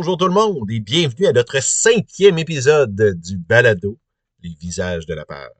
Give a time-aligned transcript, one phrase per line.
[0.00, 3.98] Bonjour tout le monde et bienvenue à notre cinquième épisode du balado
[4.42, 5.50] Les visages de la peur.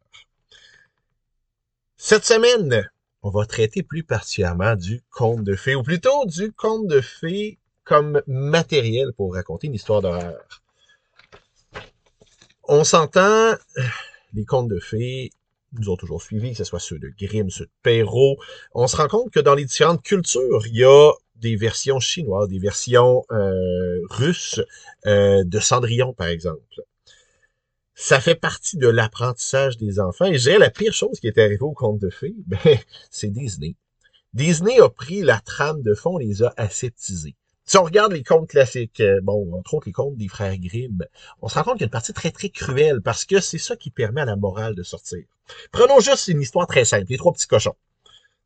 [1.98, 2.88] Cette semaine,
[3.22, 7.58] on va traiter plus particulièrement du conte de fées, ou plutôt du conte de fées
[7.84, 10.62] comme matériel pour raconter une histoire d'horreur.
[12.66, 13.56] On s'entend,
[14.32, 15.32] les contes de fées
[15.72, 18.38] nous ont toujours suivis, que ce soit ceux de Grimm, ceux de Perrault.
[18.72, 22.48] On se rend compte que dans les différentes cultures, il y a des versions chinoises,
[22.48, 24.60] des versions euh, russes
[25.06, 26.62] euh, de Cendrillon, par exemple.
[27.94, 30.26] Ça fait partie de l'apprentissage des enfants.
[30.26, 32.58] Et j'ai la pire chose qui est arrivée au conte de fées, ben,
[33.10, 33.74] c'est Disney.
[34.32, 37.34] Disney a pris la trame de fond les a aseptisés.
[37.64, 41.04] Si on regarde les contes classiques, euh, bon, entre autres les contes des frères Grimm,
[41.40, 43.58] on se rend compte qu'il y a une partie très, très cruelle parce que c'est
[43.58, 45.24] ça qui permet à la morale de sortir.
[45.70, 47.76] Prenons juste une histoire très simple, les trois petits cochons.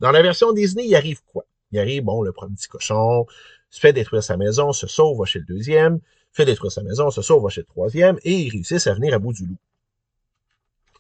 [0.01, 1.47] Dans la version Disney, il arrive quoi?
[1.79, 3.27] Arrive, bon, le premier petit cochon
[3.71, 6.01] se fait détruire sa maison, se sauve, va chez le deuxième,
[6.33, 9.15] fait détruire sa maison, se sauve, va chez le troisième, et ils réussissent à venir
[9.15, 9.57] à bout du loup.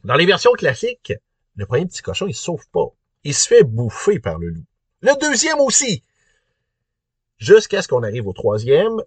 [0.05, 1.14] Dans les versions classiques,
[1.56, 2.89] le premier petit cochon, il se sauve pas.
[3.22, 4.64] Il se fait bouffer par le loup.
[5.00, 6.02] Le deuxième aussi.
[7.39, 9.02] Jusqu'à ce qu'on arrive au troisième,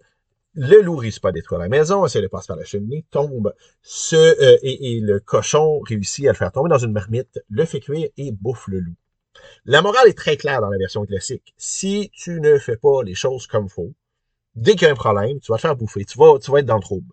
[0.54, 3.54] le loup réussit pas à détruire la maison, essaie de passer par la cheminée, tombe,
[4.12, 8.08] euh, et, le cochon réussit à le faire tomber dans une marmite, le fait cuire
[8.16, 8.94] et bouffe le loup.
[9.64, 11.54] La morale est très claire dans la version classique.
[11.56, 13.92] Si tu ne fais pas les choses comme faut,
[14.54, 16.60] dès qu'il y a un problème, tu vas te faire bouffer, tu vas, tu vas
[16.60, 17.12] être dans le trouble.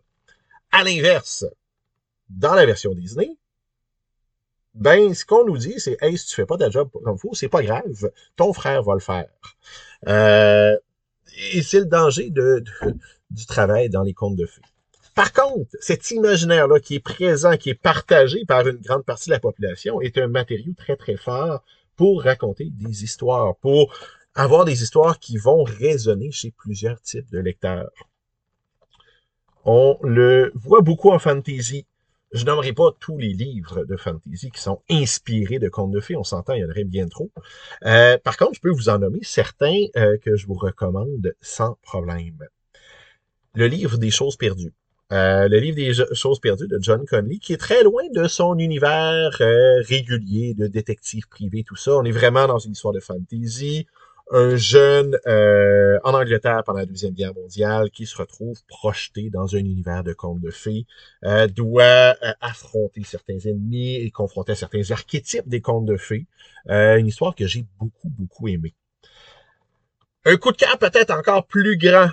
[0.71, 1.45] À l'inverse,
[2.29, 3.37] dans la version Disney,
[4.73, 7.33] ben, ce qu'on nous dit, c'est, hey, si tu fais pas ta job comme faut,
[7.33, 9.29] c'est pas grave, ton frère va le faire.
[10.07, 10.77] Euh,
[11.53, 12.63] et c'est le danger de,
[13.31, 14.61] du travail dans les contes de fées.
[15.13, 19.33] Par contre, cet imaginaire-là qui est présent, qui est partagé par une grande partie de
[19.33, 21.63] la population, est un matériau très, très fort
[21.95, 23.93] pour raconter des histoires, pour
[24.35, 27.91] avoir des histoires qui vont résonner chez plusieurs types de lecteurs.
[29.63, 31.85] On le voit beaucoup en fantasy.
[32.31, 36.17] Je nommerai pas tous les livres de fantasy qui sont inspirés de contes de fées,
[36.17, 37.31] on s'entend, il y en aurait bien trop.
[37.85, 41.77] Euh, par contre, je peux vous en nommer certains euh, que je vous recommande sans
[41.81, 42.37] problème.
[43.53, 44.73] Le livre des choses perdues.
[45.11, 48.57] Euh, le livre des choses perdues de John Conley, qui est très loin de son
[48.57, 51.95] univers euh, régulier de détective privé, tout ça.
[51.95, 53.85] On est vraiment dans une histoire de fantasy.
[54.31, 59.55] Un jeune euh, en Angleterre pendant la Deuxième Guerre mondiale qui se retrouve projeté dans
[59.55, 60.87] un univers de contes de fées,
[61.55, 66.25] doit affronter certains ennemis et confronter certains archétypes des contes de fées.
[66.67, 68.73] une histoire que j'ai beaucoup, beaucoup aimée.
[70.27, 72.09] Un coup de cœur peut-être encore plus grand,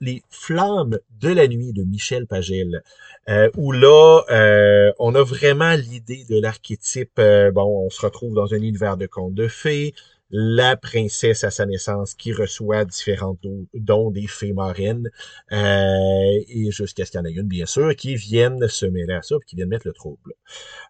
[0.00, 2.84] les, flammes de la nuit de Michel Pagel,
[3.28, 8.34] euh, où là, euh, on a vraiment l'idée de l'archétype, euh, bon, on se retrouve
[8.34, 9.94] dans un univers de contes de fées,
[10.36, 13.38] la princesse à sa naissance qui reçoit différents
[13.72, 15.08] dons des fées marines,
[15.52, 19.14] euh, et jusqu'à ce qu'il y en ait une, bien sûr, qui viennent se mêler
[19.14, 20.32] à ça, et qui viennent mettre le trouble.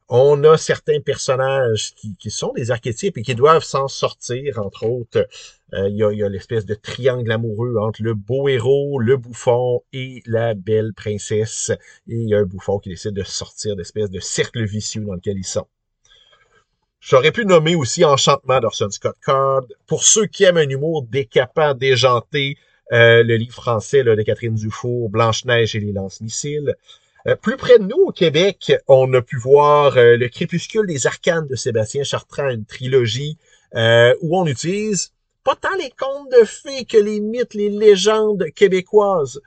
[0.09, 4.87] On a certains personnages qui, qui sont des archétypes et qui doivent s'en sortir, entre
[4.87, 5.29] autres.
[5.75, 9.83] Euh, il y a, a l'espèce de triangle amoureux entre le beau héros, le bouffon
[9.93, 11.71] et la belle princesse.
[12.09, 15.15] Et il y a un bouffon qui décide de sortir d'espèce de cercle vicieux dans
[15.15, 15.67] lequel ils sont.
[17.07, 19.65] J'aurais pu nommer aussi Enchantement d'Orson Scott Card.
[19.87, 22.57] Pour ceux qui aiment un humour décapant, déjanté,
[22.93, 26.75] euh, le livre français là, de Catherine Dufour, Blanche-Neige et les lance-missiles.
[27.27, 31.07] Euh, plus près de nous, au Québec, on a pu voir euh, Le crépuscule des
[31.07, 33.37] arcanes de Sébastien Chartrand, une trilogie
[34.23, 39.43] où on utilise pas tant les contes de fées que les mythes, les légendes québécoises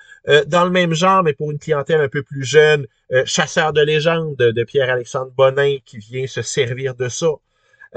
[0.48, 2.86] dans le même genre, mais pour une clientèle un peu plus jeune.
[3.24, 7.30] Chasseur de légendes de Pierre-Alexandre Bonin qui vient se servir de ça.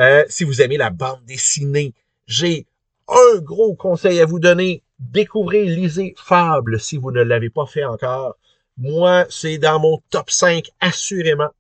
[0.00, 1.92] Euh, si vous aimez la bande dessinée,
[2.26, 2.66] j'ai
[3.08, 4.82] un gros conseil à vous donner.
[4.98, 8.36] Découvrez, lisez Fable si vous ne l'avez pas fait encore.
[8.78, 11.50] Moi, c'est dans mon top 5 assurément.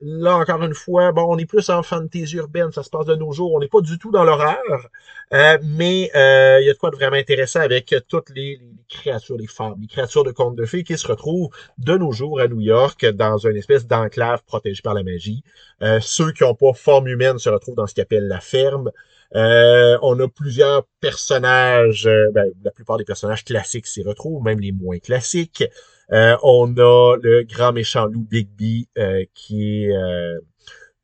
[0.00, 3.14] Là, encore une fois, bon, on est plus en fantasy urbaine, ça se passe de
[3.14, 3.54] nos jours.
[3.54, 4.90] On n'est pas du tout dans l'horreur,
[5.32, 9.36] euh, mais euh, il y a de quoi de vraiment intéressant avec toutes les, créatures,
[9.38, 11.48] les fables, les créatures de contes de fées qui se retrouvent
[11.78, 15.42] de nos jours à New York dans une espèce d'enclave protégée par la magie.
[15.82, 18.90] Euh, ceux qui n'ont pas forme humaine se retrouvent dans ce qu'on appelle la ferme.
[19.34, 24.60] Euh, on a plusieurs personnages, euh, ben, la plupart des personnages classiques s'y retrouvent, même
[24.60, 25.64] les moins classiques.
[26.12, 30.38] Euh, on a le grand méchant loup Bigby euh, qui est euh,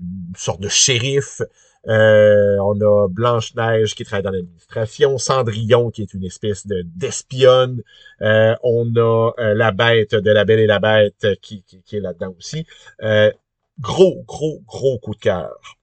[0.00, 1.42] une sorte de shérif.
[1.84, 7.82] on a Blanche-Neige qui travaille dans l'administration, Cendrillon qui est une espèce de d'espionne.
[8.20, 12.34] on a la bête de la Belle et la Bête qui, qui, qui est là-dedans
[12.38, 12.66] aussi.
[13.80, 15.76] gros, gros, gros coup de cœur.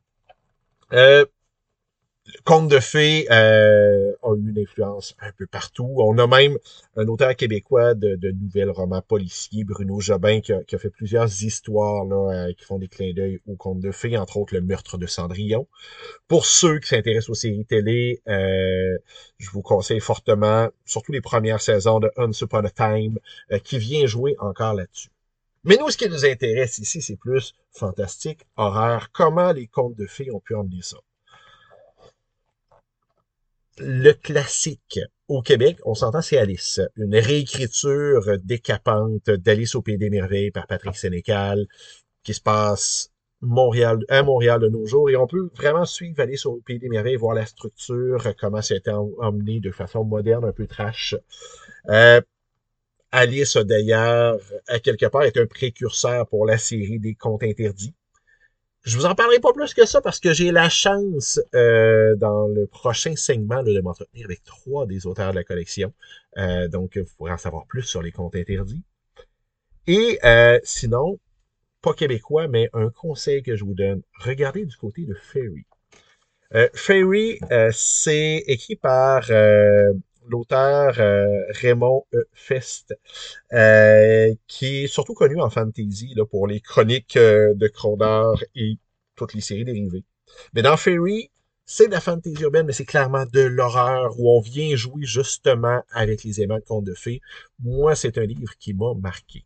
[2.44, 5.96] Conte de fées euh, a eu une influence un peu partout.
[5.98, 6.58] On a même
[6.96, 12.06] un auteur québécois de, de nouvelles romans policiers, Bruno Jobin, qui a, fait plusieurs histoires
[12.06, 14.98] là, euh, qui font des clins d'œil aux contes de fées, entre autres le meurtre
[14.98, 15.68] de Cendrillon.
[16.28, 18.98] Pour ceux qui s'intéressent aux séries télé, euh,
[19.38, 23.18] je vous conseille fortement, surtout les premières saisons de Once Upon a Time,
[23.64, 25.10] qui vient jouer encore là-dessus.
[25.64, 30.06] Mais nous, ce qui nous intéresse ici, c'est plus fantastique, horreur, comment les contes de
[30.06, 30.98] fées ont pu emmener ça?
[33.80, 36.81] Le classique au Québec, on s'entend, c'est Alice.
[36.98, 41.66] Une réécriture décapante d'Alice au Pays des Merveilles par Patrick Sénécal,
[42.24, 43.12] qui se passe
[43.42, 45.10] Montréal, à Montréal de nos jours.
[45.10, 48.74] Et on peut vraiment suivre Alice au Pays des Merveilles, voir la structure, comment ça
[48.74, 51.16] a été emmené de façon moderne, un peu trash.
[51.90, 52.22] Euh,
[53.12, 57.94] Alice, d'ailleurs, à quelque part, est un précurseur pour la série des contes interdits.
[58.84, 62.48] Je vous en parlerai pas plus que ça parce que j'ai la chance euh, dans
[62.48, 65.94] le prochain segment de m'entretenir avec trois des auteurs de la collection.
[66.38, 68.84] Euh, donc, vous pourrez en savoir plus sur les comptes interdits.
[69.86, 71.20] Et euh, sinon,
[71.81, 75.66] pas québécois, mais un conseil que je vous donne, regardez du côté de Fairy.
[76.74, 77.40] Fairy,
[77.72, 79.30] c'est écrit par
[80.30, 82.28] l'auteur euh, Raymond e.
[82.34, 82.98] Fest,
[83.54, 88.78] euh, qui est surtout connu en fantasy pour les chroniques euh, de Crondor et
[89.16, 90.04] toutes les séries dérivées.
[90.54, 91.31] Mais dans Fairy,
[91.66, 95.84] c'est de la fantasy urbaine, mais c'est clairement de l'horreur où on vient jouer justement
[95.92, 97.22] avec les aimants de contes de fées.
[97.60, 99.46] Moi, c'est un livre qui m'a marqué.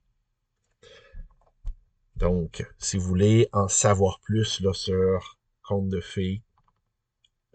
[2.15, 6.41] Donc, si vous voulez en savoir plus là, sur contes de fées,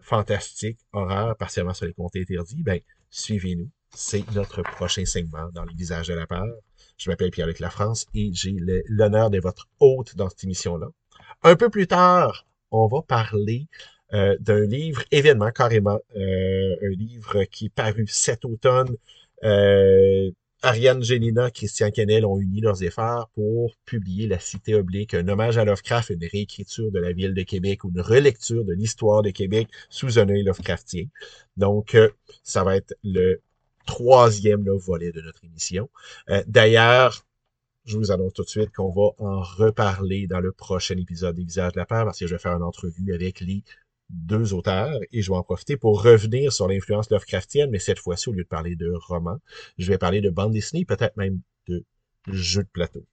[0.01, 2.79] fantastique, horreur, partiellement sur les contes interdits, ben,
[3.09, 3.69] suivez-nous.
[3.93, 6.47] C'est notre prochain segment dans les visages de la peur.
[6.97, 8.55] Je m'appelle Pierre-Luc Lafrance et j'ai
[8.87, 10.87] l'honneur d'être votre hôte dans cette émission-là.
[11.43, 13.67] Un peu plus tard, on va parler
[14.13, 18.95] euh, d'un livre événement carrément, euh, un livre qui est paru cet automne,
[19.43, 25.27] euh, Ariane Génina, Christian Kennel ont uni leurs efforts pour publier La Cité oblique, un
[25.29, 29.21] hommage à Lovecraft, une réécriture de la ville de Québec ou une relecture de l'histoire
[29.21, 31.05] de Québec sous un œil Lovecraftien.
[31.55, 32.09] Donc, euh,
[32.43, 33.41] ça va être le
[33.85, 35.89] troisième volet de notre émission.
[36.29, 37.25] Euh, d'ailleurs,
[37.85, 41.45] je vous annonce tout de suite qu'on va en reparler dans le prochain épisode des
[41.45, 43.63] Visages de la Peur parce que je vais faire une entrevue avec les
[44.09, 48.29] deux auteurs et je vais en profiter pour revenir sur l'influence Lovecraftienne, mais cette fois-ci,
[48.29, 49.39] au lieu de parler de romans,
[49.77, 51.85] je vais parler de bande dessinée, peut-être même de
[52.27, 53.05] jeux de plateau.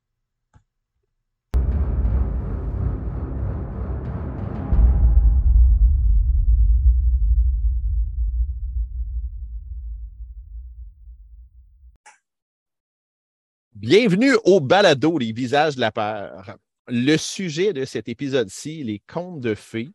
[13.75, 16.57] Bienvenue au balado Les visages de la peur.
[16.89, 19.91] Le sujet de cet épisode-ci, les contes de fées,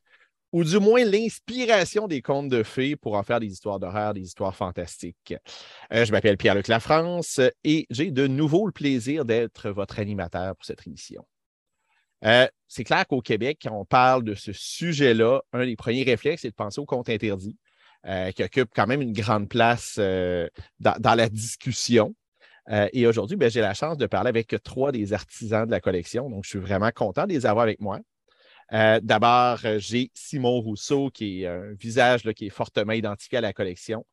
[0.51, 4.21] ou du moins l'inspiration des contes de fées pour en faire des histoires d'horreur, des
[4.21, 5.33] histoires fantastiques.
[5.93, 10.65] Euh, je m'appelle Pierre-Luc Lafrance et j'ai de nouveau le plaisir d'être votre animateur pour
[10.65, 11.25] cette émission.
[12.25, 16.43] Euh, c'est clair qu'au Québec, quand on parle de ce sujet-là, un des premiers réflexes,
[16.43, 17.57] c'est de penser aux contes interdits,
[18.05, 22.13] euh, qui occupe quand même une grande place dans, la discussion.
[22.69, 26.29] et aujourd'hui, ben, j'ai la chance de parler avec trois des artisans de la collection.
[26.29, 27.99] Donc, je suis vraiment content de les avoir avec moi.
[28.73, 33.41] Euh, d'abord, euh, j'ai Simon Rousseau, qui est un visage qui est fortement identifié à
[33.41, 34.05] la collection.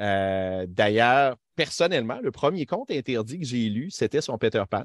[0.00, 4.84] Euh, d'ailleurs, personnellement, le premier conte interdit que j'ai lu, c'était son Peter Pan.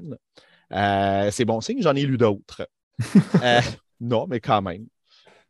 [1.30, 2.68] c'est bon signe, j'en ai lu d'autres.
[4.00, 4.86] non, mais quand même.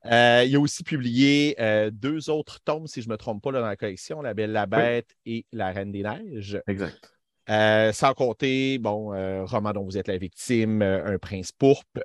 [0.04, 1.56] il a aussi publié
[1.92, 4.66] deux autres tomes, si je ne me trompe pas, dans la collection, La Belle, la
[4.66, 6.60] Bête et La Reine des Neiges.
[6.66, 7.17] Exact.
[7.50, 12.00] Euh, sans compter, bon, euh, roman dont vous êtes la victime, euh, Un prince pourpre,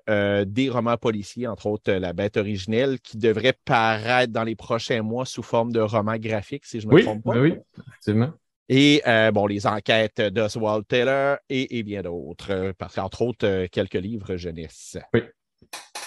[0.45, 5.25] des romans policiers, entre autres La bête originelle, qui devrait paraître dans les prochains mois
[5.25, 7.37] sous forme de roman graphique, si je ne me trompe pas.
[7.37, 8.31] Oui, effectivement.
[8.69, 9.01] Et
[9.33, 14.97] bon, les enquêtes d'Oswald Taylor et, bien d'autres, parce qu'entre autres, quelques livres jeunesse.
[15.13, 15.21] Oui.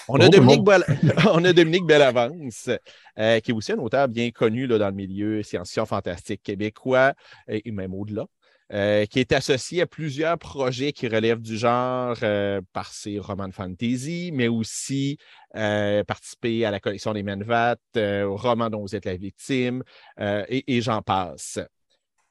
[0.09, 0.61] On a, Dominique
[1.33, 2.69] on a Dominique Bellavance,
[3.15, 7.13] qui est aussi un auteur bien connu là, dans le milieu science-fiction fantastique québécois
[7.47, 8.25] et même au-delà.
[8.73, 13.47] Euh, qui est associé à plusieurs projets qui relèvent du genre euh, par ses romans
[13.47, 15.17] de fantasy, mais aussi
[15.55, 19.83] euh, participer à la collection des Menvat, au roman dont vous êtes la victime,
[20.19, 21.59] et, j'en passe.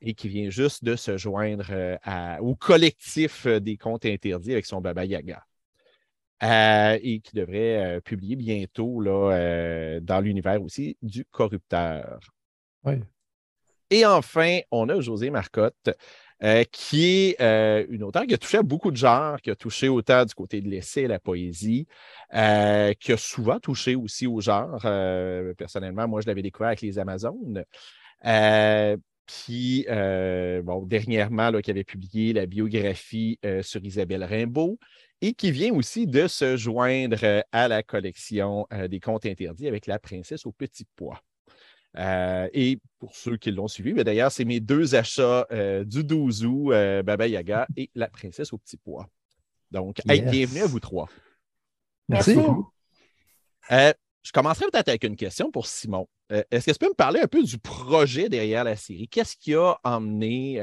[0.02, 1.72] Et qui vient juste de se joindre
[2.40, 5.42] au collectif des contes interdits avec son Baba Yaga.
[6.42, 12.20] et qui devrait publier bientôt là, dans l'univers aussi du corrupteur.
[12.84, 12.96] Oui.
[13.90, 15.90] Et enfin, on a José Marcotte,
[16.42, 19.88] euh, qui est une auteure qui a touché à beaucoup de genres, qui a touché
[19.88, 21.86] autant du côté de l'essai, la poésie,
[22.30, 24.80] qui a souvent touché aussi au genre.
[25.56, 27.64] personnellement, moi, je l'avais découvert avec les Amazones.
[29.26, 34.78] Puis, bon, dernièrement, qui avait publié la biographie sur Isabelle Rimbaud
[35.22, 39.98] et qui vient aussi de se joindre à la collection des contes interdits avec La
[39.98, 41.22] princesse au petit pois.
[41.98, 46.44] Euh, et pour ceux qui l'ont suivi, d'ailleurs, c'est mes deux achats euh, du 12
[46.44, 49.06] août, euh, Baba Yaga et La Princesse au Petit Pois.
[49.70, 51.08] Donc, bienvenue à vous trois.
[52.08, 52.34] Merci.
[52.34, 52.70] beaucoup.
[53.70, 56.08] je commencerai peut-être avec une question pour Simon.
[56.28, 59.08] Est-ce que tu peux me parler un peu du projet derrière la série?
[59.08, 60.60] Qu'est-ce qui a emmené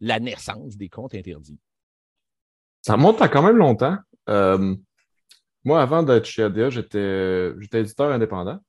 [0.00, 1.58] la naissance des contes interdits?
[2.82, 3.98] Ça remonte à quand même longtemps.
[5.64, 8.60] moi, avant d'être chez ADA, j'étais éditeur indépendant.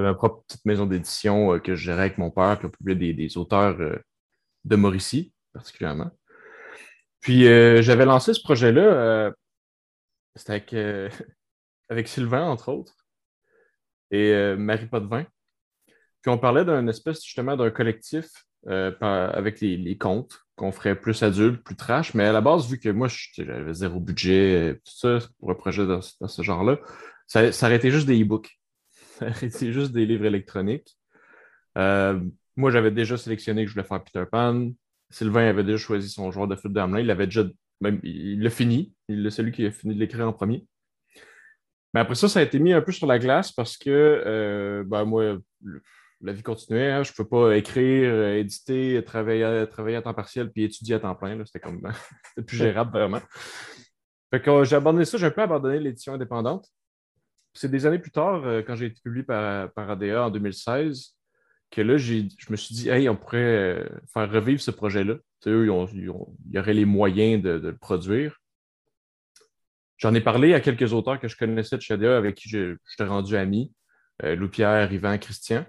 [0.00, 3.14] Ma propre petite maison d'édition euh, que je gérais avec mon père, qui a publié
[3.14, 3.96] des, auteurs euh,
[4.64, 6.10] de Mauricie, particulièrement.
[7.20, 9.32] Puis euh, j'avais lancé ce projet-là,
[10.36, 10.74] c'était avec,
[11.88, 12.94] avec Sylvain, entre autres,
[14.10, 15.24] et Marie Potvin.
[16.22, 18.26] Puis on parlait d'un espèce justement d'un collectif
[18.66, 22.14] avec les, contes qu'on ferait plus adultes, plus trash.
[22.14, 25.86] Mais à la base, vu que moi, j'avais zéro budget, tout ça, pour un projet
[25.86, 26.78] dans, ce genre-là,
[27.26, 28.57] ça, ça aurait été juste des e-books.
[29.50, 30.96] c'est juste des livres électroniques.
[31.76, 32.20] Euh,
[32.56, 34.70] moi, j'avais déjà sélectionné que je voulais faire Peter Pan.
[35.10, 37.00] Sylvain avait déjà choisi son joueur de foot d'Amelin.
[37.00, 37.44] Il l'avait déjà.
[37.80, 38.94] Même, il l'a fini.
[39.08, 40.66] Il est celui qui a fini de l'écrire en premier.
[41.94, 44.84] Mais après ça, ça a été mis un peu sur la glace parce que euh,
[44.84, 45.38] ben, moi,
[46.20, 46.90] la vie continuait.
[46.90, 47.02] Hein.
[47.04, 51.14] Je ne peux pas écrire, éditer, travailler, travailler à temps partiel puis étudier à temps
[51.14, 51.42] plein.
[51.46, 51.80] C'était comme
[52.46, 53.20] plus gérable vraiment.
[54.30, 56.68] Fait que j'ai abandonné ça, j'ai un peu abandonné l'édition indépendante
[57.54, 61.16] c'est des années plus tard, euh, quand j'ai été publié par, ADA en 2016,
[61.70, 65.14] que là, je me suis dit, hey, on pourrait euh, faire revivre ce projet-là.
[65.46, 66.12] Eux, il
[66.52, 68.40] y aurait les moyens de, le produire.
[69.96, 72.76] J'en ai parlé à quelques auteurs que je connaissais de chez ADA avec qui je,
[72.96, 73.72] t'ai rendu ami,
[74.22, 75.64] euh, Louis-Pierre, Yvan, Christian.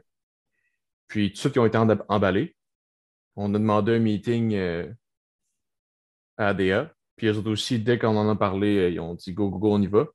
[1.08, 2.56] Puis tous ceux qui ont été emballés.
[3.36, 4.56] On a demandé un meeting
[6.38, 6.94] à ADA.
[7.16, 9.74] Puis eux autres aussi, dès qu'on en a parlé, ils ont dit go, go, go,
[9.74, 10.08] on y va.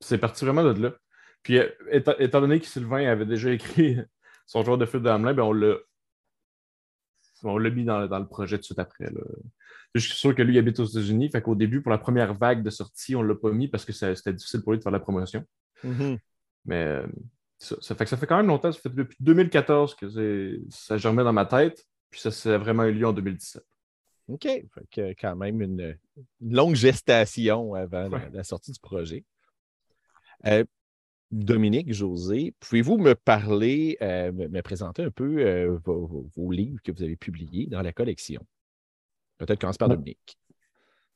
[0.00, 0.92] C'est parti vraiment de là.
[1.46, 3.98] Puis, euh, étant, donné que Sylvain avait déjà écrit
[4.46, 5.76] son joueur de foot d'Amelin, ben on l'a
[7.44, 9.06] on l'a mis dans, le projet tout de suite après.
[9.94, 11.30] Je suis sûr que lui il habite aux États-Unis.
[11.30, 13.84] Fait qu'au début, pour la première vague de sortie, on ne l'a pas mis parce
[13.84, 15.44] que c'était difficile pour lui de faire la promotion.
[15.84, 16.18] Mm-hmm.
[16.64, 17.06] Mais euh,
[17.58, 18.72] ça, fait que ça fait quand même longtemps.
[18.72, 21.86] Ça fait depuis 2014 que ça germait dans ma tête.
[22.10, 23.64] Puis ça s'est vraiment eu lieu en 2017.
[24.30, 24.42] OK.
[24.42, 25.96] Fait que quand même une,
[26.40, 29.24] longue gestation avant la, sortie du projet.
[30.46, 30.64] Euh,
[31.32, 37.02] Dominique, José, pouvez-vous me parler, euh, me, présenter un peu euh, vos, livres que vous
[37.02, 38.46] avez publiés dans la collection?
[39.38, 40.38] Peut-être commencer par Dominique.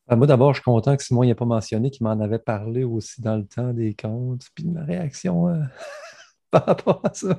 [0.08, 2.82] Ben, moi, d'abord, je suis content que Simon n'ait pas mentionné qu'il m'en avait parlé
[2.82, 5.62] aussi dans le temps des comptes, puis de ma réaction euh,
[6.50, 7.38] par rapport à ça.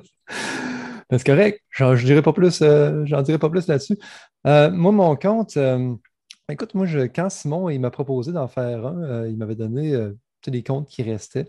[1.10, 3.98] C'est correct, j'en dirai pas plus, j'en dirai pas plus là-dessus.
[4.44, 5.58] moi, mon compte,
[6.48, 9.94] écoute, moi, quand Simon il m'a proposé d'en faire un, il m'avait donné
[10.50, 11.46] des comptes qui restaient.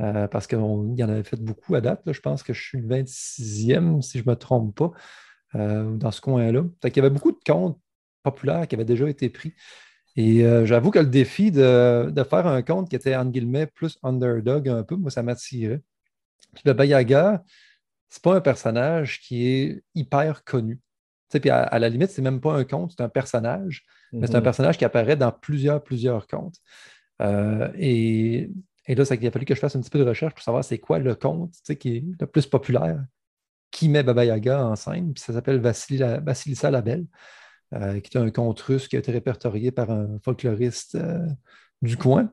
[0.00, 2.02] Euh, parce qu'il y en avait fait beaucoup à date.
[2.10, 4.90] Je pense que je suis le 26e, si je ne me trompe pas,
[5.54, 6.64] euh, dans ce coin-là.
[6.82, 7.78] Il y avait beaucoup de comptes
[8.24, 9.54] populaires qui avaient déjà été pris.
[10.16, 13.98] Et euh, j'avoue que le défi de, faire un compte qui était, en guillemets, plus
[14.02, 15.80] underdog un peu, moi, ça m'attirait.
[16.54, 17.44] Puis le Bayaga,
[18.08, 20.80] c'est pas un personnage qui est hyper connu.
[21.30, 24.38] Puis à, la limite, c'est même pas un conte, c'est un personnage, mais c'est un
[24.38, 24.42] mm-hmm.
[24.44, 26.58] personnage qui apparaît dans plusieurs, plusieurs contes.
[27.76, 28.50] et
[28.86, 30.64] et là, il a fallu que je fasse un petit peu de recherche pour savoir
[30.64, 33.04] c'est quoi le conte qui est le plus populaire
[33.74, 35.12] qui met Baba Yaga en scène.
[35.12, 37.06] Puis ça s'appelle Vassilissa la Belle,
[37.74, 41.26] euh, qui est un conte russe qui a été répertorié par un folkloriste euh,
[41.82, 42.32] du coin.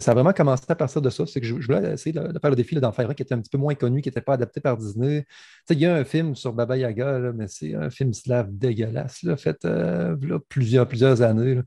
[0.00, 1.26] Ça a vraiment commencé à partir de ça.
[1.26, 3.40] C'est que je, voulais essayer de, faire le défi d'en faire un qui était un
[3.40, 5.26] petit peu moins connu, qui n'était pas adapté par Disney.
[5.68, 9.64] il y a un film sur Baba Yaga, mais c'est un film slave dégueulasse, fait
[9.64, 10.16] euh,
[10.48, 11.60] plusieurs, années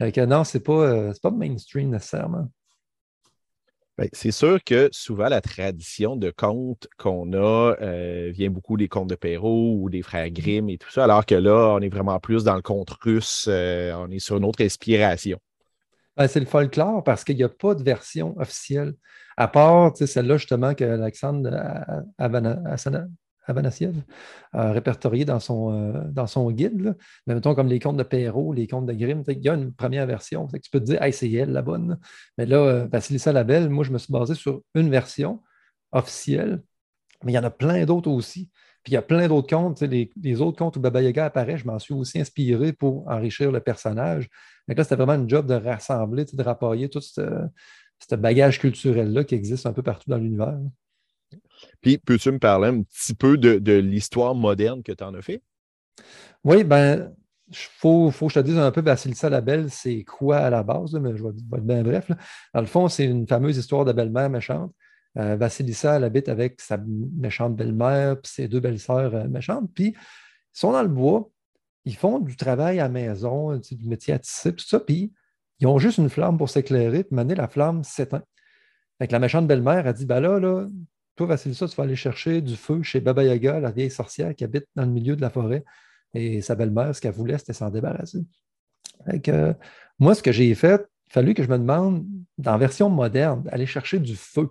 [0.00, 2.48] non, ce n'est pas, euh, pas mainstream nécessairement.
[3.96, 8.88] Ben, c'est sûr que souvent, la tradition de contes qu'on a euh, vient beaucoup des
[8.88, 11.88] contes de Perrault ou des frères Grimm et tout ça, alors que là, on est
[11.88, 15.38] vraiment plus dans le conte russe, on est sur une autre inspiration.
[16.16, 18.94] Ben, c'est le folklore parce qu'il n'y a pas de version officielle,
[19.36, 21.50] à part celle-là justement que Alexandre
[23.46, 23.94] Avanassiev
[24.52, 26.96] a répertorié dans son, euh, dans son guide.
[27.26, 29.72] Mais mettons comme les contes de Perrault, les contes de Grimm, il y a une
[29.72, 30.46] première version.
[30.46, 31.98] tu peux te dire, hey, c'est elle la bonne.
[32.38, 35.42] Mais là, euh, Vassilissa la Belle, moi, je me suis basé sur une version
[35.92, 36.62] officielle,
[37.24, 38.50] mais il y en a plein d'autres aussi.
[38.84, 39.80] Puis il y a plein d'autres contes.
[39.80, 43.50] Les, les, autres contes où Baba Yaga apparaît, je m'en suis aussi inspiré pour enrichir
[43.50, 44.28] le personnage.
[44.68, 47.22] Donc là, c'était vraiment une job de rassembler, de rapailler tout ce,
[48.08, 50.58] ce bagage culturel-là qui existe un peu partout dans l'univers.
[51.80, 55.42] Puis, peux-tu me parler un petit peu de, l'histoire moderne que tu en as fait?
[56.44, 57.14] Oui, ben,
[57.48, 60.50] il faut, faut, que je te dise un peu, Basilissa la Belle, c'est quoi à
[60.50, 62.10] la base, mais je vais, être bien bref.
[62.52, 64.72] Dans le fond, c'est une fameuse histoire de belle-mère méchante.
[65.16, 69.70] Euh, Vasilissa, elle habite avec sa méchante belle-mère puis ses deux belles-sœurs euh, méchantes.
[69.74, 71.30] Puis, ils sont dans le bois,
[71.84, 74.80] ils font du travail à la maison, du métier à tisser, tout ça.
[74.80, 75.12] Puis,
[75.60, 78.24] ils ont juste une flamme pour s'éclairer, puis maintenant, la flamme s'éteint.
[79.00, 80.66] Avec la méchante belle-mère, elle dit Ben là, là,
[81.16, 84.44] toi, Vasilissa, tu vas aller chercher du feu chez Baba Yaga, la vieille sorcière qui
[84.44, 85.64] habite dans le milieu de la forêt.
[86.12, 88.18] Et sa belle-mère, ce qu'elle voulait, c'était s'en débarrasser.
[89.98, 92.04] moi, ce que j'ai fait, il fallu que je me demande,
[92.38, 94.48] dans version moderne, aller chercher du feu.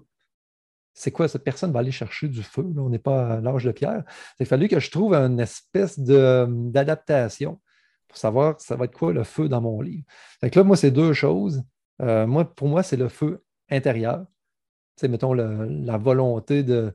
[0.94, 2.66] C'est quoi, cette personne va aller chercher du feu?
[2.78, 4.04] on n'est pas à l'âge de pierre.
[4.40, 7.60] Il a fallu que je trouve une espèce d'adaptation
[8.08, 10.04] pour savoir ça va être quoi le feu dans mon livre.
[10.40, 11.64] Fait là, moi, c'est deux choses.
[12.02, 14.26] Euh, pour moi, c'est le feu intérieur.
[14.98, 16.94] C'est, mettons, la volonté de,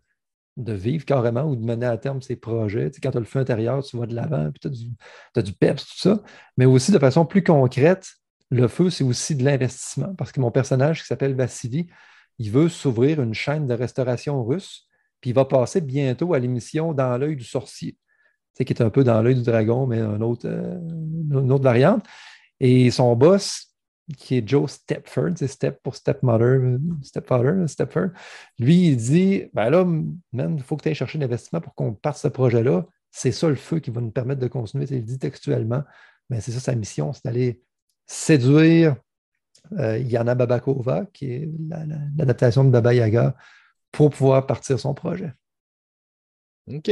[0.57, 2.91] vivre carrément ou de mener à terme ses projets.
[3.03, 4.69] quand tu as le feu intérieur, tu vas de l'avant, puis tu
[5.37, 6.23] as, du peps, tout ça.
[6.57, 8.07] Mais aussi de façon plus concrète,
[8.51, 10.15] le feu, c'est aussi de l'investissement.
[10.15, 11.89] Parce que mon personnage qui s'appelle Vassili,
[12.39, 14.87] il veut s'ouvrir une chaîne de restauration russe,
[15.21, 17.97] puis il va passer bientôt à l'émission Dans l'œil du sorcier,
[18.57, 20.79] qui est un peu dans l'œil du dragon, mais un autre, euh,
[21.31, 22.05] une autre variante.
[22.61, 23.69] Et son boss,
[24.17, 28.11] qui est Joe Stepford, c'est Step pour Stepmother, Stepfather, Stepford.
[28.59, 29.87] Lui, il dit ben là,
[30.33, 32.87] il faut que tu ailles chercher l'investissement pour qu'on parte ce projet-là.
[33.11, 34.87] C'est ça le feu qui va nous permettre de continuer.
[34.91, 35.83] Il dit textuellement,
[36.31, 37.63] mais ben, c'est ça sa mission, c'est d'aller
[38.07, 38.97] séduire
[39.73, 41.49] euh, Yana Babakova, qui est
[42.17, 43.37] l'adaptation de Baba Yaga,
[43.93, 45.33] pour pouvoir partir son projet.
[46.67, 46.89] OK.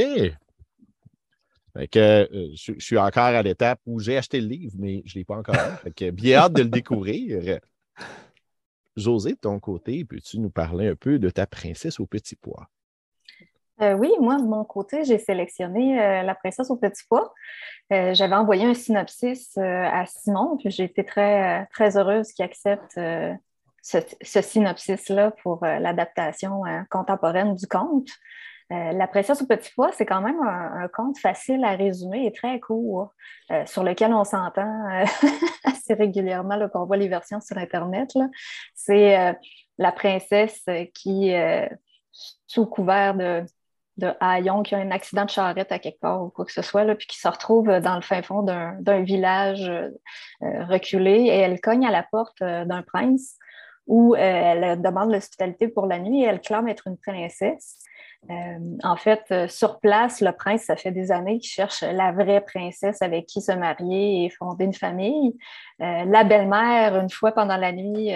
[1.95, 5.25] Euh, je, suis encore à l'étape où j'ai acheté le livre, mais je ne l'ai
[5.25, 5.55] pas encore.
[5.97, 7.59] fait bien hâte de le découvrir.
[8.95, 12.67] José, de ton côté, peux-tu nous parler un peu de ta princesse au petit pois?
[13.81, 17.33] Euh, oui, moi, de mon côté, j'ai sélectionné euh, La princesse au petit pois.
[17.89, 22.99] J'avais envoyé un synopsis à Simon, puis j'ai été très, très heureuse qu'il accepte
[23.81, 28.09] ce synopsis-là pour l'adaptation contemporaine du conte.
[28.71, 32.33] Euh, la princesse au petit pois, c'est quand même un, conte facile à résumer et
[32.33, 33.13] très court,
[33.51, 35.05] euh, sur lequel on s'entend euh,
[35.63, 38.09] assez régulièrement quand on voit les versions sur Internet.
[38.75, 39.37] C'est
[39.77, 41.33] la princesse qui,
[42.47, 43.45] sous couvert de,
[43.97, 46.61] de haillons, qui a un accident de charrette à quelque part ou quoi que ce
[46.61, 49.71] soit, là, puis qui se retrouve dans le fin fond d'un village
[50.41, 53.37] reculé et elle cogne à la porte d'un prince
[53.87, 57.79] où elle demande l'hospitalité pour la nuit et elle clame être une princesse.
[58.29, 62.11] Euh, en fait, euh, sur place, le prince, ça fait des années qu'il cherche la
[62.11, 65.37] vraie princesse avec qui se marier et fonder une famille.
[65.81, 68.11] Euh, la belle-mère, une fois pendant la nuit,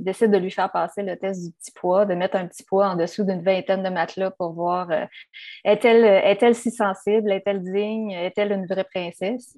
[0.00, 2.88] décide de lui faire passer le test du petit poids, de mettre un petit poids
[2.88, 4.88] en dessous d'une vingtaine de matelas pour voir
[5.64, 9.56] est-elle est si sensible, est-elle digne, est-elle une vraie princesse?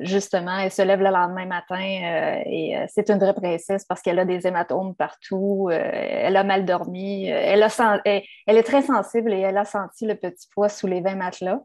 [0.00, 4.24] Justement, elle se lève le lendemain matin et c'est une vraie princesse parce qu'elle a
[4.24, 9.58] des hématomes partout, elle a mal dormi, elle, a elle est très sensible et elle
[9.58, 11.60] a senti le petit poids sous les 20 matelas.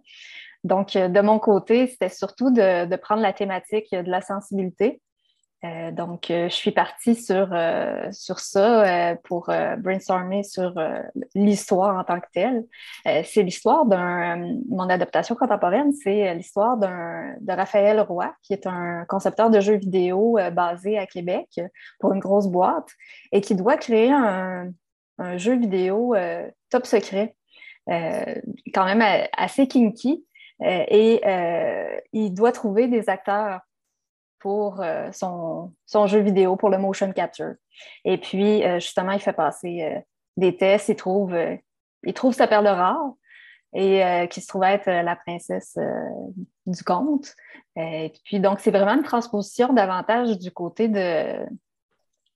[0.63, 5.01] Donc, euh, de mon côté, c'était surtout de, prendre la thématique de la sensibilité.
[5.63, 7.49] Euh, donc, euh, je suis partie sur,
[8.11, 10.73] sur ça pour brainstormer sur
[11.35, 12.65] l'histoire en tant que telle.
[13.23, 14.57] c'est l'histoire d'un.
[14.69, 20.37] Mon adaptation contemporaine, c'est l'histoire de Raphaël Roy, qui est un concepteur de jeux vidéo
[20.51, 21.59] basé à Québec
[21.99, 22.89] pour une grosse boîte
[23.31, 24.71] et qui doit créer un,
[25.37, 27.35] jeu vidéo euh, top secret,
[27.89, 28.35] euh,
[28.73, 30.23] quand même euh, assez kinky.
[30.59, 31.21] et
[32.13, 33.61] il doit trouver des acteurs
[34.39, 37.55] pour son, son, jeu vidéo, pour le motion capture.
[38.05, 40.03] Et puis, justement, il fait passer
[40.35, 41.35] des tests, il trouve,
[42.03, 43.13] il trouve sa perle rare
[43.73, 45.77] et qui se trouve être la princesse
[46.65, 47.35] du conte.
[47.75, 51.45] Et puis, donc, c'est vraiment une transposition davantage du côté de,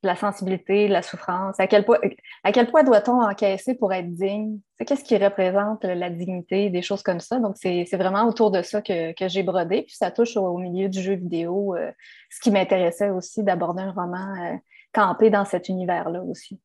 [0.04, 1.60] la sensibilité, la souffrance?
[1.60, 4.60] À quel point, doit-on encaisser pour être digne?
[4.86, 7.40] Qu'est-ce qui représente la dignité, des choses comme ça?
[7.40, 9.84] Donc, c'est vraiment autour de ça que, j'ai brodé.
[9.84, 11.92] Puis ça touche au, milieu du jeu vidéo, euh,
[12.30, 14.56] ce qui m'intéressait aussi d'aborder un roman euh,
[14.94, 16.60] campé dans cet univers-là aussi.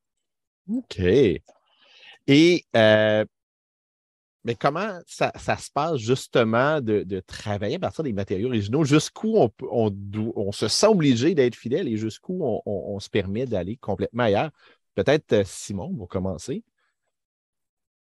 [0.73, 1.01] OK.
[2.29, 3.25] Et euh,
[4.47, 8.85] mais comment ça, se passe justement de, travailler à partir des matériaux originaux?
[8.85, 9.51] Jusqu'où on,
[10.37, 14.53] on, se sent obligé d'être fidèle et jusqu'où on, se permet d'aller complètement ailleurs?
[14.95, 16.63] Peut-être, euh, Simon, pour commencer.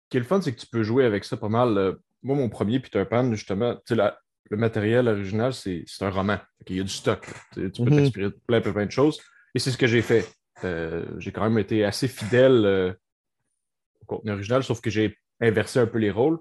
[0.10, 1.78] qui est le fun, c'est que tu peux jouer avec ça pas mal.
[1.78, 6.38] Euh, moi, mon premier Peter Pan, justement, le matériel original, c'est un roman.
[6.68, 7.28] Il y a du stock.
[7.54, 7.98] Tu peux Mhm.
[7.98, 9.20] t'inspirer de plein, plein, plein de choses.
[9.54, 10.32] Et c'est ce que j'ai fait.
[10.64, 12.94] Euh, j'ai quand même été assez fidèle euh,
[14.02, 16.40] au contenu original, sauf que j'ai inversé un peu les rôles.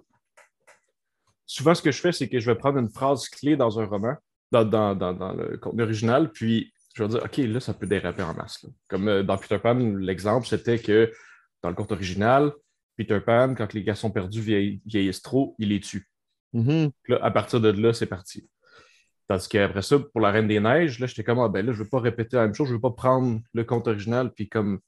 [1.46, 3.86] Souvent, ce que je fais, c'est que je vais prendre une phrase clé dans un
[3.86, 4.14] roman,
[4.52, 7.86] dans, dans- dans- dans le contenu original, puis je vais dire, OK, là, ça peut
[7.86, 8.62] déraper en masse.
[8.62, 8.68] là.
[8.88, 11.10] Comme euh, dans Peter Pan, l'exemple, c'était que
[11.62, 12.52] dans le conte original,
[12.96, 16.06] Peter Pan, quand les gars sont perdus vieilli- vieillissent trop, il les tue.
[16.52, 16.90] Mhm.
[17.02, 18.48] Puis là, à partir de là, c'est parti.
[19.28, 21.78] Tandis qu'après ça, pour la Reine des Neiges, là, j'étais comme, ah, ben là, je
[21.78, 24.32] ne veux pas répéter la même chose, je ne veux pas prendre le conte original,
[24.32, 24.80] puis comme.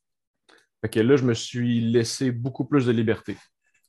[0.81, 3.37] Fait que là, je me suis laissé beaucoup plus de liberté.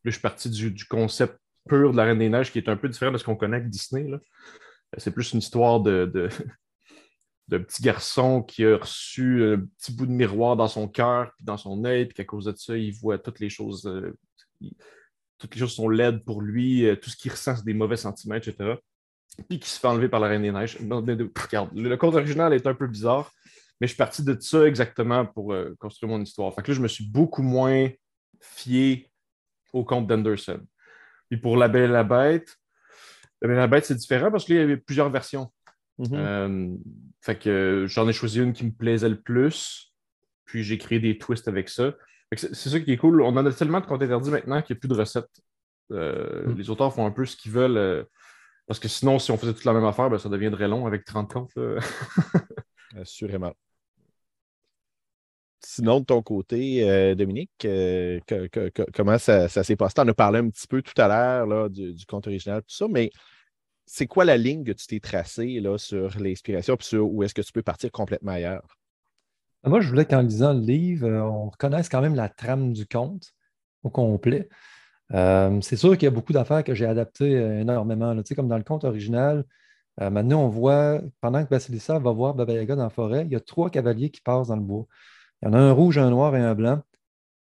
[0.03, 1.37] Là, je suis parti du, concept
[1.67, 3.57] pur de la Reine des Neiges, qui est un peu différent de ce qu'on connaît
[3.57, 4.09] avec Disney.
[4.09, 4.19] là.
[4.97, 6.29] C'est plus une histoire de,
[7.49, 11.57] petit garçon qui a reçu un petit bout de miroir dans son cœur, puis dans
[11.57, 13.85] son œil, puis qu'à cause de ça, il voit toutes les choses.
[13.85, 14.13] euh,
[15.39, 17.97] toutes les choses sont laides pour lui, euh, tout ce qu'il ressent, c'est des mauvais
[17.97, 18.75] sentiments, etc.
[19.49, 20.77] Puis qui se fait enlever par la Reine des Neiges.
[20.79, 23.31] Regarde, le, conte original est un peu bizarre,
[23.81, 26.53] mais je suis parti de ça exactement pour euh, construire mon histoire.
[26.55, 27.89] Là, je me suis beaucoup moins
[28.39, 29.09] fié
[29.73, 30.61] au conte d'Anderson.
[31.29, 32.55] Puis pour La Belle et la Bête,
[33.41, 35.51] La Belle et la Bête, c'est différent parce qu'il y avait plusieurs versions.
[35.97, 36.09] Mhm.
[36.13, 36.69] Euh,
[37.21, 39.93] fait que j'en ai choisi une qui me plaisait le plus,
[40.45, 41.93] puis j'ai créé des twists avec ça.
[42.35, 43.21] C'est ça qui est cool.
[43.21, 45.29] On en a tellement de comptes interdits maintenant qu'il n'y a plus de recettes.
[45.91, 46.57] Euh, Mm.
[46.57, 47.77] Les auteurs font un peu ce qu'ils veulent.
[47.77, 48.03] euh,
[48.65, 51.03] parce que sinon, si on faisait toute la même affaire, ben, ça deviendrait long avec
[51.05, 51.51] 30 comptes.
[52.97, 53.53] Assurément.
[55.75, 58.19] Sinon, de ton côté, euh, Dominique, euh,
[58.93, 59.95] comment ça, s'est passé?
[59.95, 62.75] Tu en as parlé un petit peu tout à l'heure du, du conte original, tout
[62.75, 63.09] ça, mais
[63.83, 67.33] c'est quoi la ligne que tu t'es tracée là, sur l'inspiration puis sur où est-ce
[67.33, 68.77] que tu peux partir complètement ailleurs?
[69.65, 72.85] Moi, je voulais qu'en lisant le livre, euh, on reconnaisse quand même la trame du
[72.85, 73.33] conte
[73.81, 74.49] au complet.
[75.09, 77.31] C'est sûr qu'il y a beaucoup d'affaires que j'ai adaptées
[77.61, 78.15] énormément.
[78.17, 79.43] Tu sais, comme dans le conte original,
[79.99, 83.35] maintenant, on voit, pendant que Basilissa va voir Baba Yaga dans la forêt, il y
[83.35, 84.85] a trois cavaliers qui passent dans le bois.
[85.43, 86.81] Il y en a un rouge, un noir et un blanc.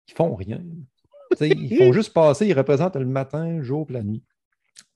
[0.08, 0.60] Ils font rien.
[1.40, 4.24] Ils font juste passer, ils représentent le matin, le jour et la nuit.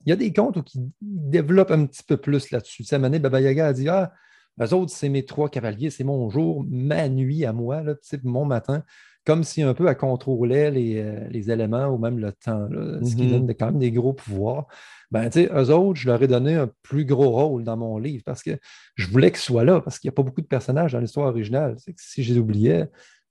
[0.04, 2.84] Il y a des contes où ils développent un petit peu plus là-dessus.
[2.90, 4.12] Moment donné, Baba Yaga a dit Ah,
[4.60, 8.44] eux autres, c'est mes trois cavaliers, c'est mon jour, ma nuit à moi, là, mon
[8.44, 8.82] matin,
[9.30, 12.98] comme si un peu elle contrôlait les, euh, les éléments ou même le temps, là,
[13.04, 13.30] ce qui Mhm.
[13.30, 14.66] donne quand même des gros pouvoirs.
[15.12, 17.98] Ben, tu sais, eux autres, je leur ai donné un plus gros rôle dans mon
[17.98, 18.58] livre parce que
[18.96, 21.28] je voulais qu'ils soient là, parce qu'il n'y a pas beaucoup de personnages dans l'histoire
[21.28, 21.76] originale.
[21.78, 22.86] C'est que si je les oubliais,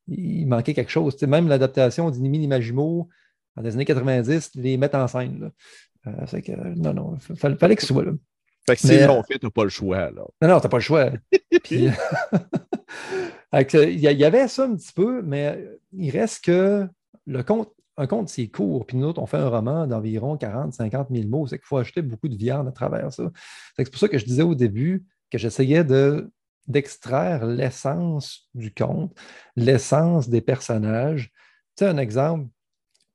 [0.08, 1.16] il manquait quelque chose.
[1.16, 3.10] Tu sais, même l'adaptation d'Inimi Nimagimo
[3.56, 5.40] dans les années 90, les mettre en scène.
[5.42, 5.52] là.
[6.08, 8.12] Euh, c'est que, non, non, il fallait, fallait qu'ils soient là.
[8.66, 10.12] Fait que Mais- s'ils l'ont fait, tu n'as pas le choix.
[10.12, 10.24] Là.
[10.42, 11.10] Non, non, t'as pas le choix.
[11.64, 11.92] Puis, Fait
[12.40, 16.88] que, il y, avait ça un petit peu, mais il reste que
[17.26, 18.86] le compte, un compte, c'est court.
[18.86, 21.48] Puis nous autres, on fait un roman d'environ 40, 50 000 mots.
[21.48, 23.32] C'est qu'il faut acheter beaucoup de viande à travers ça.
[23.76, 26.32] C'est pour ça que je disais au début que j'essayais de,
[26.68, 29.18] d'extraire l'essence du conte,
[29.56, 31.32] l'essence des personnages.
[31.76, 32.48] Tu sais, un exemple,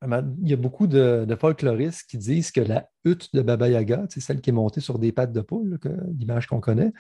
[0.02, 4.20] il y a beaucoup de, folkloristes qui disent que la hutte de Baba Yaga, c'est
[4.20, 5.78] celle qui est montée sur des pattes de poule,
[6.18, 6.92] l'image qu'on connaît,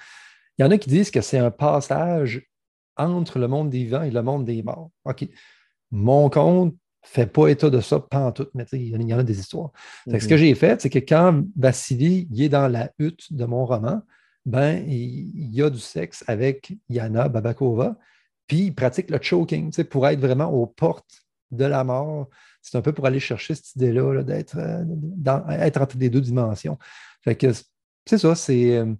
[0.58, 2.48] il y en a qui disent que c'est un passage
[2.96, 4.90] entre le monde des vivants et le monde des morts.
[5.04, 5.28] OK.
[5.90, 9.38] Mon conte ne fait pas état de ça pantoute, mais il y en a- des
[9.38, 9.70] histoires.
[10.06, 13.64] Ce que j'ai fait, c'est que quand Vassili il est dans la hutte de mon
[13.64, 14.02] roman,
[14.46, 17.96] ben, il, y a du sexe avec Yana Babakova,
[18.46, 22.28] puis il pratique le choking pour être vraiment aux portes de la mort.
[22.60, 24.84] C'est un peu pour aller chercher cette idée-là là, d'être euh,
[25.50, 26.78] être entre les deux dimensions.
[27.22, 27.52] Fait que
[28.06, 28.76] c'est ça, c'est.
[28.76, 28.92] euh,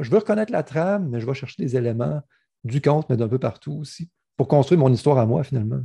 [0.00, 2.20] je veux reconnaître la trame, mais je vais chercher des éléments
[2.64, 5.80] du conte, mais d'un peu partout aussi, pour construire mon histoire à moi, finalement.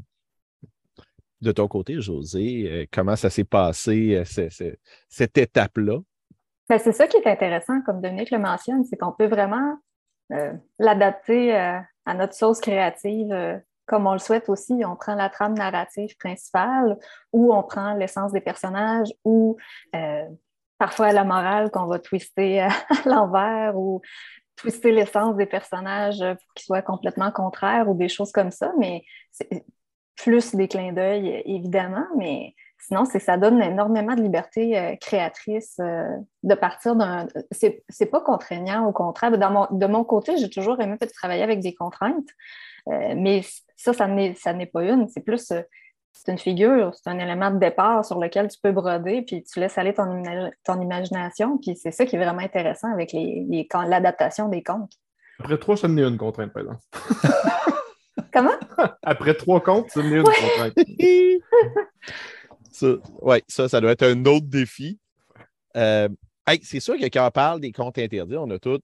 [1.42, 4.76] De ton côté, José, euh, comment ça s'est passé, euh, ce- ce-
[5.08, 6.00] cette étape-là?
[6.70, 9.78] Ben, c'est ça qui est intéressant, comme Dominique le mentionne, c'est qu'on peut vraiment
[10.32, 14.84] euh, l'adapter euh, à notre sauce créative euh, comme on le souhaite aussi.
[14.86, 17.00] On prend la trame narrative principale
[17.34, 19.58] ou on prend l'essence des personnages ou
[19.96, 20.26] euh,
[20.78, 22.70] parfois la morale qu'on va twister à
[23.06, 24.02] l'envers ou
[24.60, 28.72] twister l'essence des personnages pour qu'ils soient complètement contraires ou des choses comme ça.
[28.78, 29.04] Mais
[30.16, 35.78] plus des clins d'œil, évidemment, mais sinon, c'est ça donne énormément de liberté euh, créatrice
[35.80, 36.04] euh,
[36.44, 37.28] de partir d'un.
[37.52, 39.38] C'est, pas contraignant, au contraire.
[39.38, 42.30] Dans mon, de mon côté, j'ai toujours aimé peut-être travailler avec des contraintes,
[42.90, 43.44] euh, mais
[43.76, 45.08] ça, ça n'est, ça n'est pas une.
[45.08, 45.54] C'est plus.
[46.12, 49.60] C'est une figure, c'est un élément de départ sur lequel tu peux broder, puis tu
[49.60, 53.46] laisses aller ton, imag- ton imagination, puis c'est ça qui est vraiment intéressant avec les,
[53.50, 54.92] les- l'adaptation des contes.
[55.40, 56.82] Après trois, ça me une contrainte, par exemple.
[58.34, 58.52] Comment?
[59.02, 60.34] Après trois comptes, ça me une Ouais.
[60.42, 60.74] contrainte.
[62.72, 62.88] Ça,
[63.22, 65.00] ouais, ça, ça doit être un autre défi.
[65.76, 66.08] Euh,
[66.48, 68.84] hey, c'est sûr que quand on parle des comptes interdits, on a toute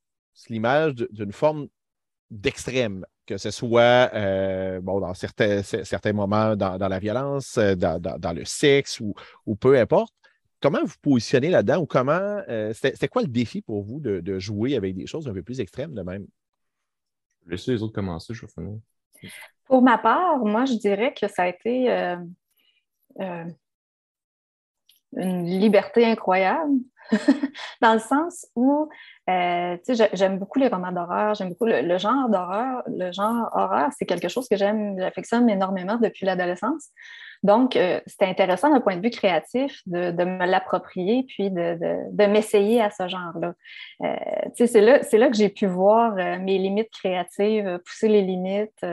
[0.50, 1.68] l'image d'une forme
[2.32, 7.76] d'extrême, que ce soit euh, bon, dans certains, certains moments dans, dans la violence, euh,
[7.76, 9.14] dans, dans- dans le sexe ou,
[9.46, 10.14] ou peu importe.
[10.62, 14.40] Comment vous positionnez là-dedans ou comment euh, c'était quoi le défi pour vous de, de
[14.40, 16.26] jouer avec des choses un peu plus extrêmes de même?
[17.44, 18.80] Je vais laisser les autres commencer, je vais finir.
[19.66, 22.18] Pour ma part, moi, je dirais que ça a été euh,
[23.20, 23.46] euh,
[25.18, 26.80] une liberté incroyable,
[27.82, 28.89] dans le sens où,
[29.30, 32.84] euh, tu sais, j'ai- j'aime beaucoup les romans d'horreur, j'aime beaucoup le, genre d'horreur.
[32.88, 36.89] Le genre horreur, c'est quelque chose que j'aime, j'affectionne énormément depuis l'adolescence.
[37.44, 41.78] Donc, euh, c'était intéressant d'un point de vue créatif de, de me l'approprier puis de,
[42.12, 43.54] de- m'essayer à ce genre-là.
[44.02, 44.15] Euh,
[44.56, 48.84] c'est là, là que j'ai pu voir mes limites créatives, pousser les limites,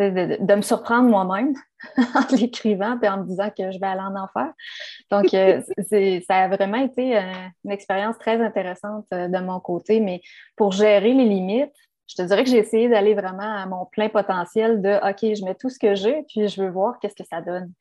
[0.00, 1.54] de, me surprendre moi-même
[1.96, 4.52] en l'écrivant et en me disant que je vais aller en enfer.
[5.10, 5.60] Donc, euh,
[6.26, 7.22] ça a vraiment été euh,
[7.64, 10.20] une expérience très intéressante euh, de mon côté, mais
[10.56, 11.74] pour gérer les limites,
[12.08, 15.44] je te dirais que j'ai essayé d'aller vraiment à mon plein potentiel de OK, je
[15.44, 17.72] mets tout ce que j'ai, puis je veux voir qu'est-ce que ça donne.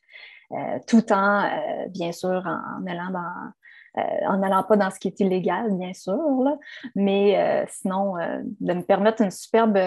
[0.51, 1.49] Euh, tout en,
[1.89, 3.51] bien sûr, en, en allant dans,
[3.97, 6.58] euh, en n'allant pas dans ce qui est illégal, bien sûr, là.
[6.95, 9.78] mais euh, sinon, euh, de me permettre une superbe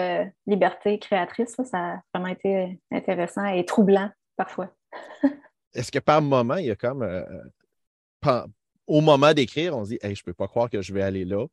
[0.47, 4.69] liberté créatrice, là, ça a vraiment été intéressant et troublant parfois.
[5.73, 7.07] Est-ce que par moment, il y a comme.
[8.21, 8.45] pen-
[8.85, 11.01] au moment d'écrire, on se dit Hey, je ne peux pas croire que je vais
[11.01, 11.45] aller là?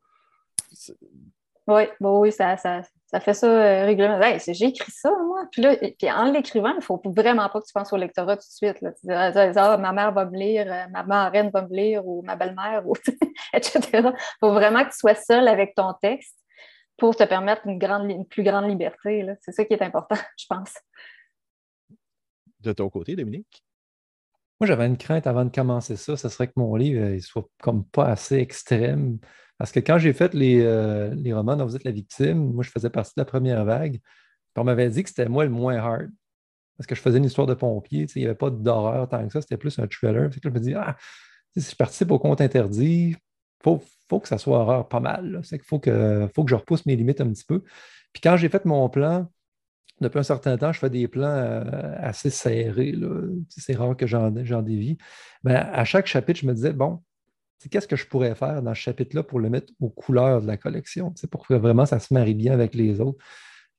[1.66, 4.23] Oui, bon, oui, ça, ça, ça fait ça euh, régulièrement.
[4.23, 5.44] Hey, j'ai écrit ça, moi.
[5.51, 7.96] Puis, là, et- puis en l'écrivant, il ne faut vraiment pas que tu penses au
[7.96, 8.81] lectorat tout de suite.
[8.81, 8.92] Là.
[8.92, 12.07] Tu dis, ah, ah, ma mère va me lire, euh, ma marraine va me lire,
[12.07, 12.94] ou ma belle-mère, ou,
[13.53, 13.81] etc.
[13.92, 16.37] Il faut vraiment que tu sois seul avec ton texte
[16.96, 19.27] pour te permettre une, grande, une plus grande liberté.
[19.40, 20.73] C'est ça qui est important, je pense.
[22.61, 23.64] De ton côté, Dominique?
[24.61, 27.49] Moi, j'avais une crainte avant de commencer ça, ce serait que mon livre ne soit
[27.61, 29.18] comme pas assez extrême.
[29.61, 32.64] Parce que quand j'ai fait les, euh, les romans dont vous êtes la victime, moi,
[32.64, 34.01] je faisais partie de la première vague.
[34.57, 36.09] On m'avait dit que c'était moi le moins hard.
[36.79, 39.31] Parce que je faisais une histoire de pompier, il n'y avait pas d'horreur tant que
[39.31, 40.31] ça, c'était plus un thriller.
[40.33, 40.96] Je me dis, ah,
[41.55, 43.16] si je participe au compte interdit, il
[43.62, 45.42] faut, faut que ça soit horreur pas mal.
[45.44, 47.62] C'est qu'il faut que, faut que je repousse mes limites un petit peu.
[48.14, 49.29] Puis quand j'ai fait mon plan,
[50.01, 52.94] depuis un certain temps, je fais des plans euh, assez serrés.
[53.51, 54.31] C'est rare que j'en
[54.62, 54.96] dévie.
[55.44, 57.03] Mais à chaque chapitre, je me disais, bon,
[57.68, 60.57] qu'est-ce que je pourrais faire dans ce chapitre-là pour le mettre aux couleurs de la
[60.57, 63.23] collection, pour que vraiment ça se marie bien avec les autres?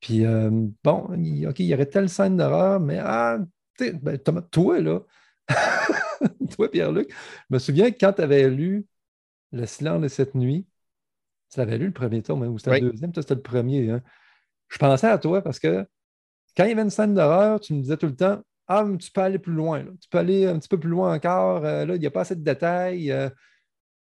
[0.00, 0.50] Puis, euh,
[0.84, 3.38] bon, il- OK, il y aurait telle scène d'horreur, mais ah,
[3.80, 4.18] ben,
[4.50, 5.00] toi, là,
[6.56, 8.86] toi, Pierre-Luc, je me souviens que quand tu avais lu
[9.52, 10.66] Le silence de cette nuit,
[11.52, 12.80] tu l'avais lu le premier tome, hein, ou c'était Oui.
[12.80, 13.90] le deuxième, toi, c'était le premier.
[13.90, 14.02] hein.
[14.68, 15.86] Je pensais à toi parce que
[16.56, 18.98] quand il y avait une scène d'horreur, tu me disais tout le temps Ah, mais
[18.98, 19.90] tu peux aller plus loin, là.
[20.00, 22.22] tu peux aller un petit peu plus loin encore, euh, là, il n'y a pas
[22.22, 23.12] assez de détails.
[23.12, 23.30] euh,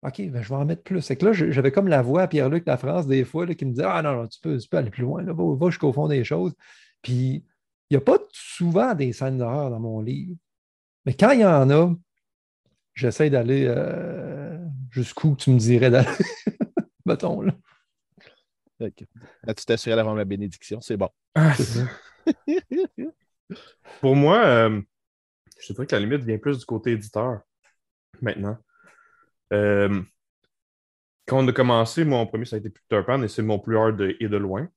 [0.03, 1.01] OK, ben, je vais en mettre plus.
[1.01, 3.65] C'est que là, j'avais comme la voix à Pierre-Luc La France des fois là, qui
[3.65, 5.71] me disait Ah non, non, tu peux, tu peux aller plus loin, là, va, va
[5.71, 6.55] jusqu'au fond des choses.
[7.03, 7.45] Puis
[7.91, 10.37] il n'y a pas souvent des scènes d'horreur dans mon livre.
[11.05, 11.95] Mais quand il y en a,
[12.95, 14.59] j'essaie d'aller euh,
[14.91, 16.09] jusqu'où tu me dirais d'aller.
[17.07, 17.55] Mettons, là.
[18.81, 19.05] Ok.
[19.43, 21.09] Là, tu t'assurais d'avoir ma bénédiction, c'est bon.
[21.35, 21.89] Ça.
[24.01, 24.81] Pour moi, euh,
[25.61, 27.41] je dirais que la limite vient plus du côté éditeur
[28.21, 28.59] maintenant.
[29.53, 30.03] Euh,
[31.27, 33.77] quand on a commencé, mon premier, ça a été Peter Pan et c'est mon plus
[33.77, 34.69] hard de- et de loin.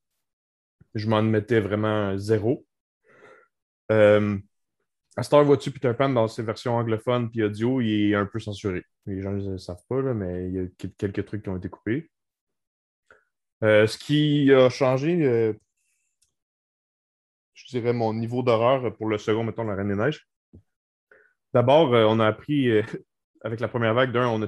[0.95, 2.65] Je m'en mettais vraiment zéro.
[3.91, 4.37] Euh,
[5.17, 8.39] à Star vois-tu Peter Pan dans ses versions anglophones puis audio, il est un peu
[8.39, 8.83] censuré.
[9.05, 11.49] Les gens ne le savent pas, là, mais il y a quel- quelques trucs qui
[11.49, 12.09] ont été coupés.
[13.63, 15.53] Euh, ce qui a changé,
[17.53, 20.27] je dirais, mon niveau d'horreur pour le second, mettons, la Reine des Neiges.
[21.53, 22.69] D'abord, on a appris,
[23.43, 24.39] avec la première vague, d'un, on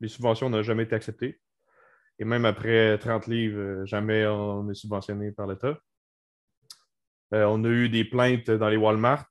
[0.00, 1.40] les subventions n'ont jamais été acceptées.
[2.18, 5.78] Et même après 30 livres, euh, jamais on est subventionné par l'État.
[7.34, 9.26] Euh, on a eu des plaintes dans les Walmart.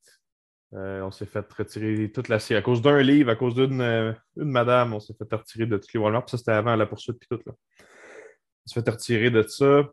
[0.73, 2.57] Euh, on s'est fait retirer toute la série.
[2.57, 5.93] À cause d'un livre, à cause d'une une madame, on s'est fait retirer de tous
[5.93, 6.29] les Walmart.
[6.29, 7.41] Ça, c'était avant la poursuite puis tout.
[7.45, 7.53] Là.
[7.53, 9.89] On s'est fait retirer de ça.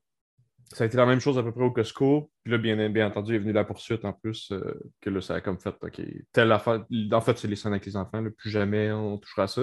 [0.73, 2.31] Ça a été la même chose à peu près au Costco.
[2.43, 5.35] Puis là, bien, bien entendu, est venue la poursuite en plus, euh, que là, ça
[5.37, 6.01] a comme fait, OK,
[6.33, 6.85] telle affaire.
[7.13, 8.21] En fait, c'est les scènes avec les enfants.
[8.21, 8.31] là.
[8.31, 9.63] plus jamais on touchera à ça.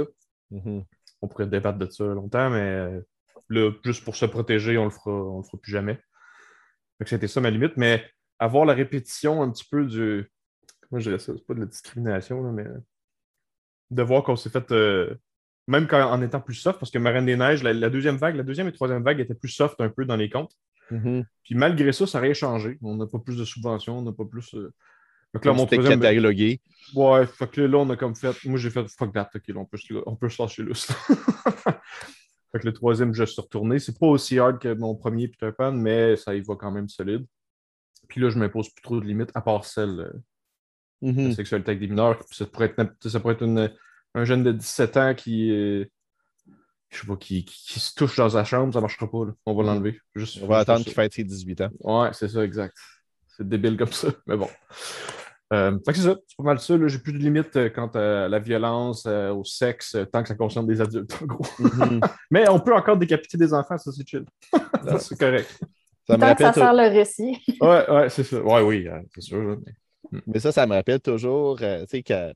[0.51, 0.83] Mhm.
[1.21, 3.01] On pourrait débattre de ça longtemps, mais euh,
[3.49, 5.95] là, juste pour se protéger, on le fera, on le fera plus jamais.
[6.97, 7.77] Fait que c'était ça ma limite.
[7.77, 8.05] Mais
[8.39, 10.29] avoir la répétition un petit peu du.
[10.91, 12.77] Moi, je dirais ça, c'est pas de la discrimination, là, mais euh,
[13.91, 14.71] de voir qu'on s'est fait.
[14.71, 15.15] euh,
[15.67, 18.35] Même quand, en étant plus soft, parce que Marine des Neiges, la, la deuxième vague,
[18.35, 20.55] la deuxième et troisième vague étaient plus soft un peu dans les comptes.
[20.91, 21.25] Mhm.
[21.43, 22.77] Puis malgré ça, ça n'a rien changé.
[22.81, 24.53] On n'a pas plus de subventions, on n'a pas plus.
[24.55, 24.71] euh,
[25.33, 25.99] Donc là, mon troisième.
[26.01, 26.59] catalogué.
[26.93, 28.35] Ouais, fait que là, on a comme fait.
[28.45, 30.73] Moi, j'ai fait fuck that, ok, là, on peut, se- on peut se lâcher là.
[32.51, 33.79] fait que le troisième, je suis retourné.
[33.79, 36.89] C'est pas aussi hard que mon premier Peter Pan, mais ça y va quand même
[36.89, 37.25] solide.
[38.09, 40.11] Puis là, je m'impose plus trop de limites, à part celle euh,
[41.01, 41.31] de Mhm.
[41.31, 42.21] sexualité avec des mineurs.
[42.31, 43.71] Ça pourrait être, ça pourrait être une-
[44.13, 45.49] un jeune de 17 ans qui.
[45.51, 45.85] euh,
[46.91, 49.25] je sais pas, qui, qui- qui se touche dans sa chambre, ça marchera pas.
[49.25, 49.31] là.
[49.45, 49.99] On va l'enlever.
[50.15, 51.69] Juste, On va attendre qu'il fête ses 18 ans.
[51.79, 52.75] Ouais, c'est ça, exact.
[53.27, 54.49] C'est débile comme ça, mais bon.
[55.53, 56.77] Euh, fait que c'est ça, c'est pas mal ça.
[56.77, 56.87] là.
[56.87, 60.29] J'ai plus de limites euh, quant à la violence, euh, au sexe, euh, tant que
[60.29, 61.45] ça concerne des adultes, en gros.
[61.59, 61.99] Mhm.
[62.31, 64.23] Mais on peut encore décapiter des enfants, ça c'est chill.
[64.85, 65.47] Ça, c'est correct.
[66.07, 67.37] Ça me Tant que ça rappelle sert le récit.
[67.61, 68.41] Ouais, ouais, c'est ça.
[68.41, 69.37] Ouais, oui, euh, c'est sûr.
[69.43, 69.55] là,
[70.11, 72.33] mais- Mais ça, ça me rappelle toujours, euh, tu sais, que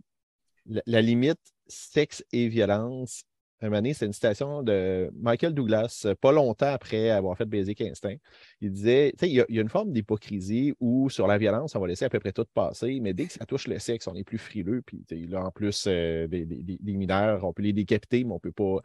[0.67, 3.23] la, la limite sexe et violence,
[3.61, 8.15] un c'est une citation de Michael Douglas, euh, pas longtemps après avoir fait Basic Instinct.
[8.61, 11.25] Il disait, tu sais, il y, a- il y a une forme d'hypocrisie où sur
[11.25, 13.67] la violence, on va laisser à peu près tout passer, mais dès que ça touche
[13.67, 14.81] le sexe, on est plus frileux.
[14.85, 18.33] Puis là, en plus, euh, des, des- des- des mineurs, on peut les décapiter, mais
[18.33, 18.79] on peut pas.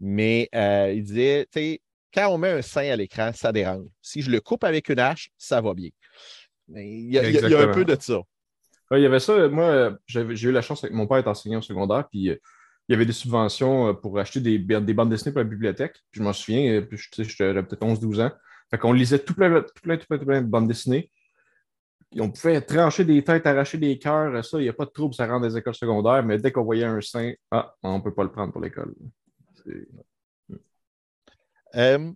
[0.00, 1.80] Mais euh, il disait, tu sais,
[2.14, 3.86] quand on met un sein à l'écran, ça dérange.
[4.02, 5.90] Si je le coupe avec une hache, ça va bien.
[6.68, 8.18] Il y a, il y un peu de ça.
[8.90, 9.48] Ouais, il y avait ça.
[9.48, 12.30] Moi, j'ai eu la chance avec mon père est enseignant au secondaire, puis
[12.88, 16.02] il y avait des subventions euh, pour acheter des, des bandes dessinées pour la bibliothèque.
[16.10, 18.32] Je m'en souviens, euh, puis j'avais peut-être 11-12 ans.
[18.70, 21.10] Fait qu'on lisait tout plein, tout plein, tout plein, de bandes dessinées.
[22.18, 25.14] On pouvait trancher des têtes, arracher des cœurs, ça, il n'y a pas de trouble,
[25.14, 28.12] ça rentre des écoles secondaires, mais dès qu'on voyait un sein, ah, on ne peut
[28.12, 28.94] pas le prendre pour l'école.
[31.74, 32.12] Euh,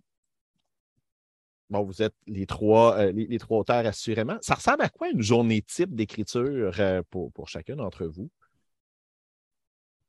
[1.71, 4.37] bon, vous êtes les trois, les, trois auteurs assurément.
[4.43, 8.29] Ça ressemble à quoi une journée type d'écriture pour, pour chacun d'entre vous?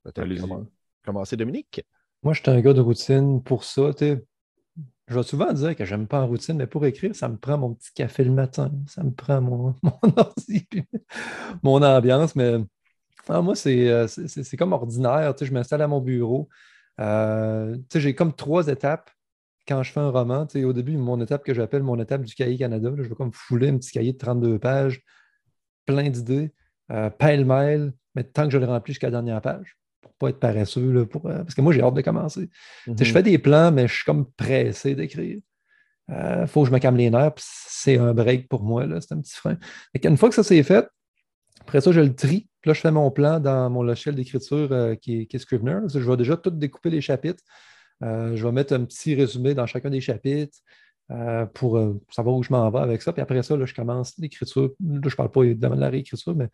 [0.08, 0.42] Peut-être Allez-y.
[0.42, 0.66] commen-
[1.06, 1.86] commencer, Dominique?
[2.24, 3.94] Moi, je suis un gars de routine pour ça.
[3.94, 4.26] tu sais.
[5.08, 7.58] Je vais souvent dire que j'aime pas en routine, mais pour écrire, ça me prend
[7.58, 8.72] mon petit café le matin.
[8.88, 10.84] Ça me prend mon, mon ordi, puis
[11.64, 12.36] mon ambiance.
[12.36, 12.58] Mais
[13.30, 15.36] ah, moi, c'est euh, c'est- c'est- c'est comme ordinaire.
[15.36, 16.50] tu sais, Je m'installe à mon bureau.
[17.02, 19.12] Euh, tu sais, J'ai comme trois étapes
[19.68, 20.46] quand je fais un roman.
[20.48, 23.10] Tu sais, Au début, mon étape que j'appelle mon étape du cahier Canada, là, je
[23.10, 25.04] vais comme fouler un petit cahier de 32 pages,
[25.86, 26.54] plein d'idées,
[26.92, 30.40] euh, pêle-mêle, mais tant que je le remplis jusqu'à la dernière page, pour pas être
[30.40, 32.50] paresseux, là, pour, euh, parce que moi, j'ai hâte de commencer.
[32.88, 35.40] Je fais des plans, mais je suis comme pressé d'écrire.
[36.10, 39.14] Il faut que je me calme les nerfs, puis c'est un break pour moi, c'est
[39.14, 39.58] un petit frein.
[40.02, 40.88] Qu'une fois que ça c'est fait,
[41.62, 42.48] après ça, je le trie.
[42.62, 45.40] Puis là, je fais mon plan dans mon logiciel d'écriture euh, qui, est, qui est
[45.40, 45.80] Scrivener.
[45.88, 47.44] Je vais déjà tout découper les chapitres.
[48.04, 50.58] Euh, je vais mettre un petit résumé dans chacun des chapitres
[51.12, 53.12] euh, pour euh, savoir où je m'en vais avec ça.
[53.14, 54.72] Puis après ça, là, je commence l'écriture.
[54.80, 56.50] Là, je ne parle pas évidemment de la réécriture, mais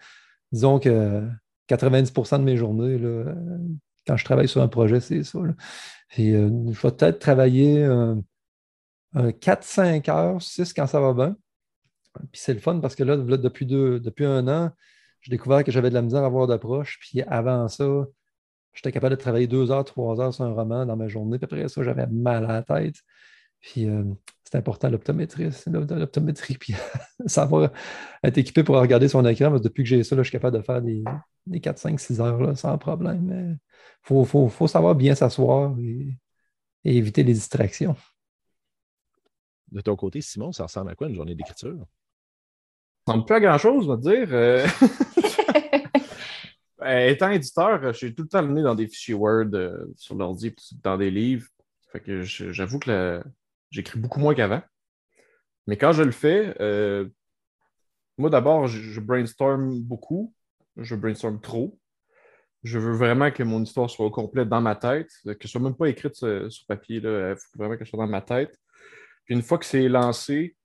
[0.52, 1.28] disons que
[1.76, 3.36] 90% de mes journées, là, euh,
[4.08, 5.40] quand je travaille sur un projet, c'est ça.
[6.10, 8.16] Puis, euh, je vais peut-être travailler euh,
[9.14, 11.36] un 4-5 heures, 6 quand ça va bien.
[12.32, 14.72] Puis c'est le fun parce que là, depuis, deux, depuis un an,
[15.22, 17.00] j'ai découvert que j'avais de la misère à avoir d'approche.
[17.00, 18.06] Puis avant ça,
[18.74, 21.40] j'étais capable de travailler deux heures, trois heures sur un roman dans ma journée.
[21.40, 22.96] Puis après ça, j'avais mal à la tête.
[23.78, 24.04] Euh,
[24.54, 26.76] c'est important l'optométrie, l'optométrie, puis
[27.26, 27.72] savoir
[28.24, 29.50] être équipé pour regarder son écran.
[29.50, 31.04] Parce que depuis que j'ai ça, là, je suis capable de faire des,
[31.48, 33.58] des 4, 5, 6 heures là, sans problème.
[33.58, 33.60] Il
[34.04, 36.16] faut, faut, faut savoir bien s'asseoir et,
[36.86, 37.96] et éviter les distractions.
[39.72, 41.88] De ton côté, Simon, ça ressemble à quoi une journée d'écriture?
[43.08, 44.28] Ça ressemble plus à grand-chose, on va te dire.
[44.34, 44.68] Euh,
[46.84, 49.92] euh, étant éditeur, euh, j'ai tout le temps le nez dans des fichiers Word euh,
[49.96, 51.48] sur l'ordi, dans des livres.
[51.92, 53.24] Fait que je- j'avoue que la-
[53.74, 54.62] j'écris beaucoup moins qu'avant.
[55.68, 57.10] Mais quand je le fais, euh,
[58.18, 60.34] moi d'abord, je, je brainstorm beaucoup.
[60.78, 61.78] Je brainstorm trop.
[62.64, 65.62] Je veux vraiment que mon histoire soit au complet dans ma tête, que ce soit
[65.62, 66.98] même pas écrite sur, papier.
[66.98, 68.58] Il faut vraiment que ce soit dans ma tête.
[69.26, 70.56] Puis une fois que c'est lancé,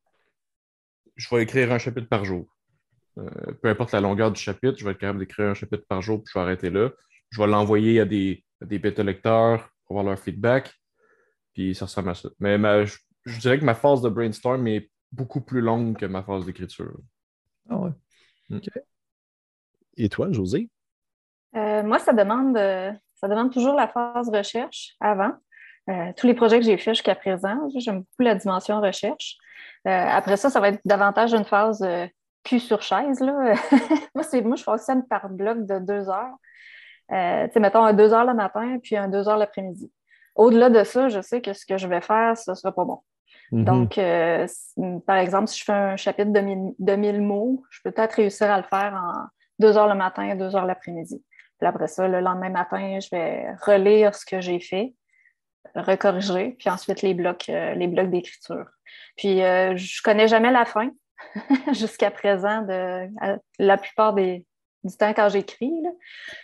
[1.16, 2.46] je vais écrire un chapitre par jour.
[3.18, 3.28] Euh,
[3.60, 6.22] peu importe la longueur du chapitre, je vais être capable d'écrire un chapitre par jour,
[6.22, 6.90] puis je vais arrêter là.
[7.30, 10.72] Je vais l'envoyer à des, à des bêta-lecteurs pour avoir leur feedback,
[11.58, 12.28] puis ça ressemble à ça.
[12.38, 16.06] Mais ma- je, je dirais que ma phase de brainstorm est beaucoup plus longue que
[16.06, 16.96] ma phase d'écriture.
[17.68, 17.90] Ah ouais.
[19.96, 20.70] Et toi, José?
[21.56, 25.32] Euh, moi, ça demande, euh, ça demande toujours la phase recherche avant.
[25.90, 29.36] Euh, tous les projets que j'ai faits jusqu'à présent, j'aime beaucoup la dimension recherche.
[29.88, 32.06] Euh, après ça, ça va être davantage une phase euh,
[32.44, 33.18] cul sur chaise.
[33.18, 33.54] Là.
[34.14, 36.36] moi, c'est, moi, je fonctionne par bloc de deux heures.
[37.10, 39.90] Euh, tu sais, mettons un deux heures le matin, puis un deux heures l'après-midi.
[40.38, 42.84] Au-delà de ça, je sais que ce que je vais faire, ce ne sera pas
[42.84, 43.00] bon.
[43.52, 43.64] Mhm.
[43.64, 44.46] Donc, euh,
[45.06, 48.14] par exemple, si je fais un chapitre de 1000 de 1000 mots, je peux peut-être
[48.14, 49.26] réussir à le faire en
[49.58, 51.22] deux heures le matin et deux heures l'après-midi.
[51.58, 54.94] Puis après ça, le lendemain matin, je vais relire ce que j'ai fait,
[55.74, 58.66] recorriger, puis ensuite les blocs, euh, les blocs d'écriture.
[59.16, 60.90] Puis, euh, je connais jamais la fin.
[61.72, 63.08] jusqu'à présent, de,
[63.58, 64.44] la plupart des,
[64.84, 65.72] du temps quand j'écris.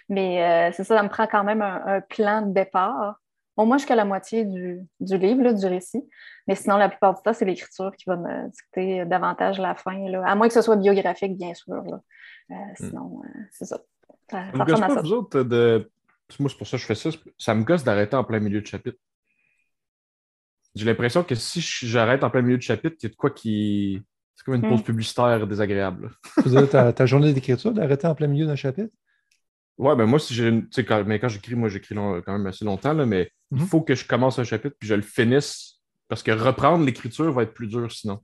[0.09, 3.17] Mais euh, c'est ça, ça me prend quand même un, plan de départ.
[3.57, 6.03] Au moins jusqu'à la moitié du, livre, du récit.
[6.49, 10.09] Mais sinon, la plupart du temps, c'est l'écriture qui va me dicter davantage la fin.
[10.09, 10.25] Là.
[10.27, 11.75] À moins que ce soit biographique, bien sûr.
[11.75, 12.75] Euh, hmm.
[12.77, 13.81] sinon, c'est ça.
[14.31, 15.89] ça, ça pas, vous autres, de...
[16.41, 17.11] moi, c'est pour ça que je fais ça.
[17.39, 18.99] Ça me gosse d'arrêter en plein milieu de chapitre.
[20.75, 23.31] J'ai l'impression que si j'arrête en plein milieu de chapitre, il y a de quoi
[23.31, 24.03] qui.
[24.35, 24.85] C'est comme une pause hmm.
[24.85, 26.11] publicitaire désagréable.
[26.45, 28.93] Vous ta, ta journée d'écriture d'arrêter en plein milieu d'un chapitre?
[29.77, 30.65] Ouais, ben moi, si j'ai.
[30.85, 33.67] Quand, mais quand j'écris, moi, j'écris quand même assez longtemps, là, mais il mhm.
[33.67, 37.43] faut que je commence un chapitre puis je le finisse parce que reprendre l'écriture va
[37.43, 38.21] être plus dur sinon.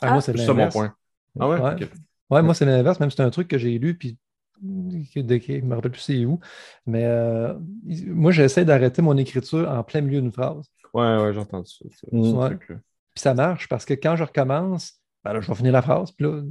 [0.00, 0.94] Ah, moi, c'est ça mon point.
[1.38, 1.88] Ah ouais?
[2.30, 3.00] Ouais, moi, c'est l'inverse.
[3.00, 4.18] Même c'est un truc que j'ai lu, puis
[4.62, 6.38] je ne me rappelle plus c'est où.
[6.86, 7.54] Mais euh,
[8.06, 10.70] moi, j'essaie d'arrêter mon écriture en plein milieu d'une phrase.
[10.92, 11.84] Ouais, ouais, j'entends ça.
[12.12, 12.56] Mm.
[12.58, 16.12] Puis ça marche parce que quand je recommence, ben là, je vais finir la phrase.
[16.12, 16.42] Puis là,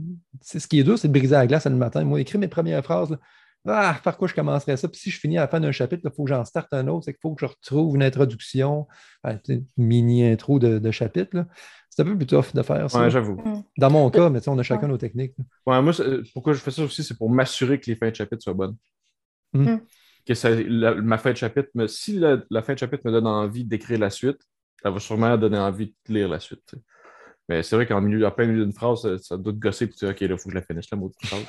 [0.42, 2.04] ce qui est dur, c'est de briser la glace le matin.
[2.04, 3.18] Moi, écrire mes premières phrases,
[3.66, 4.90] ah, par quoi je commencerais ça?
[4.90, 6.88] Puis si je finis à la fin d'un chapitre, il faut que j'en starte un
[6.88, 7.06] autre.
[7.06, 8.88] C'est qu'il faut que je retrouve une introduction,
[9.24, 11.46] une mini-intro de, chapitre.
[11.90, 13.00] C'est un peu plus tough de faire ça.
[13.00, 13.36] Ouais, j'avoue.
[13.36, 13.64] Mm.
[13.78, 15.34] Dans mon cas, mais on a chacun nos techniques.
[15.66, 15.94] Ouais, moi,
[16.34, 18.76] pourquoi je fais ça aussi, c'est pour m'assurer que les fins de chapitre soient bonnes.
[19.54, 19.78] Mm.
[20.26, 20.50] Que ça,
[21.02, 24.10] ma fin de chapitre, me, si la, fin de chapitre me donne envie d'écrire la
[24.10, 24.40] suite,
[24.82, 26.76] ça va sûrement donner envie de lire la suite.
[27.50, 30.10] Mais c'est vrai qu'en milieu, plein milieu d'une phrase, ça, doit te gosser pour dire
[30.10, 31.44] OK, là, il faut que je la finisse, la maudite phrase.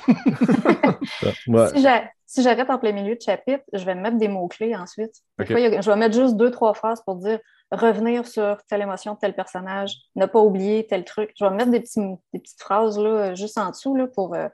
[2.27, 5.13] Si j'arrête en plein milieu de chapitre, je vais mettre des mots-clés ensuite.
[5.39, 5.53] je
[5.89, 7.39] vais mettre juste deux, trois phrases pour dire
[7.71, 11.31] revenir sur telle émotion de tel personnage, ne pas oublier tel truc.
[11.39, 12.01] Je vais mettre des, petits,
[12.33, 14.35] des petites phrases là, juste en dessous là, pour.
[14.35, 14.47] Euh,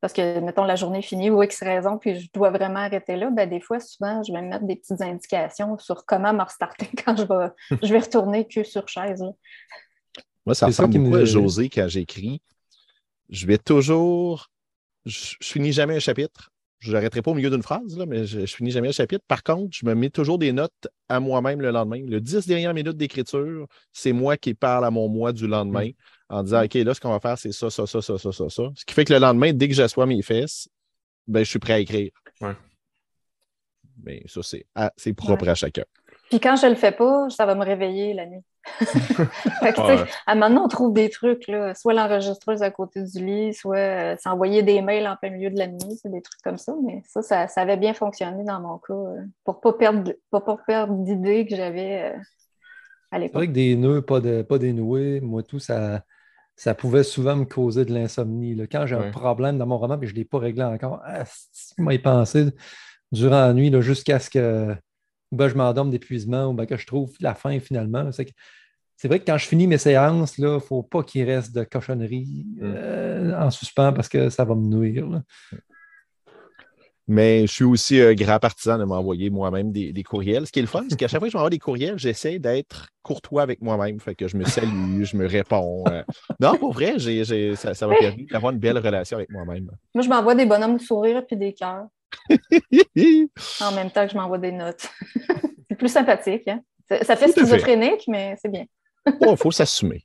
[0.00, 3.30] parce que, mettons, la journée finie ou X raison, puis je dois vraiment arrêter là,
[3.30, 7.16] ben, des fois, souvent, je vais mettre des petites indications sur comment me restarter quand
[7.16, 9.24] je vais, je vais retourner que sur chaise.
[10.48, 12.40] Moi, ça ressemble beaucoup à José quand j'écris.
[13.28, 14.48] Je vais toujours.
[15.04, 16.50] Je, finis jamais un chapitre.
[16.78, 19.22] Je n'arrêterai pas au milieu d'une phrase, là, mais je, ne finis jamais un chapitre.
[19.28, 22.02] Par contre, je me mets toujours des notes à moi-même le lendemain.
[22.02, 25.90] Le 10 dernières minutes d'écriture, c'est moi qui parle à mon moi du lendemain
[26.30, 28.48] en disant OK, là, ce qu'on va faire, c'est ça, ça, ça, ça, ça, ça,
[28.48, 28.62] ça.
[28.74, 30.66] Ce qui fait que le lendemain, dès que j'assois mes fesses,
[31.26, 32.12] ben, je suis prêt à écrire.
[34.02, 35.84] Mais ça, c'est, propre à chacun.
[36.30, 38.40] Puis quand je le fais pas, ça va me réveiller la nuit.
[40.26, 44.16] À maintenant, on trouve des trucs, là, soit l'enregistreuse à côté du lit, soit euh,
[44.18, 46.74] s'envoyer des mails en plein milieu de la nuit, c'est des trucs comme ça.
[46.84, 50.56] Mais ça, ça, avait bien fonctionné dans mon cas euh, pour ne pas perdre, pas
[50.66, 52.18] perdre d'idées que j'avais euh,
[53.10, 53.32] à l'époque.
[53.32, 56.02] C'est vrai que des nœuds pas, de, pas dénoués, moi, tout, ça,
[56.56, 58.56] ça pouvait souvent me causer de l'insomnie.
[58.70, 61.24] Quand j'ai un problème dans mon roman, mais je ne l'ai pas réglé encore, ah,
[61.78, 62.46] moi y penser
[63.12, 64.74] durant la nuit jusqu'à ce que
[65.32, 68.10] ben, je m'endorme d'épuisement ou ben, que je trouve la fin finalement.
[68.96, 71.64] C'est vrai que quand je finis mes séances, il ne faut pas qu'il reste de
[71.64, 72.60] cochonneries mm.
[72.62, 75.22] euh, en suspens parce que ça va me nuire.
[77.10, 80.46] Mais je suis aussi un grand partisan de m'envoyer moi-même des, courriels.
[80.46, 82.38] Ce qui est le fun, c'est qu'à chaque fois que je m'envoie des courriels, j'essaie
[82.38, 83.98] d'être courtois avec moi-même.
[83.98, 85.84] Fait que je me salue, je me réponds.
[85.88, 86.02] Euh.
[86.38, 89.70] Non, pour vrai, ça m'a permis d'avoir une belle relation avec moi-même.
[89.94, 91.86] Moi, je m'envoie des bonhommes de sourire et des cœurs.
[93.60, 94.88] en même temps que je m'envoie des notes.
[95.68, 96.48] c'est plus sympathique.
[96.48, 96.60] Hein?
[97.02, 98.64] Ça fait schizophrénique, mais c'est bien.
[99.06, 100.04] Il faut s'assumer.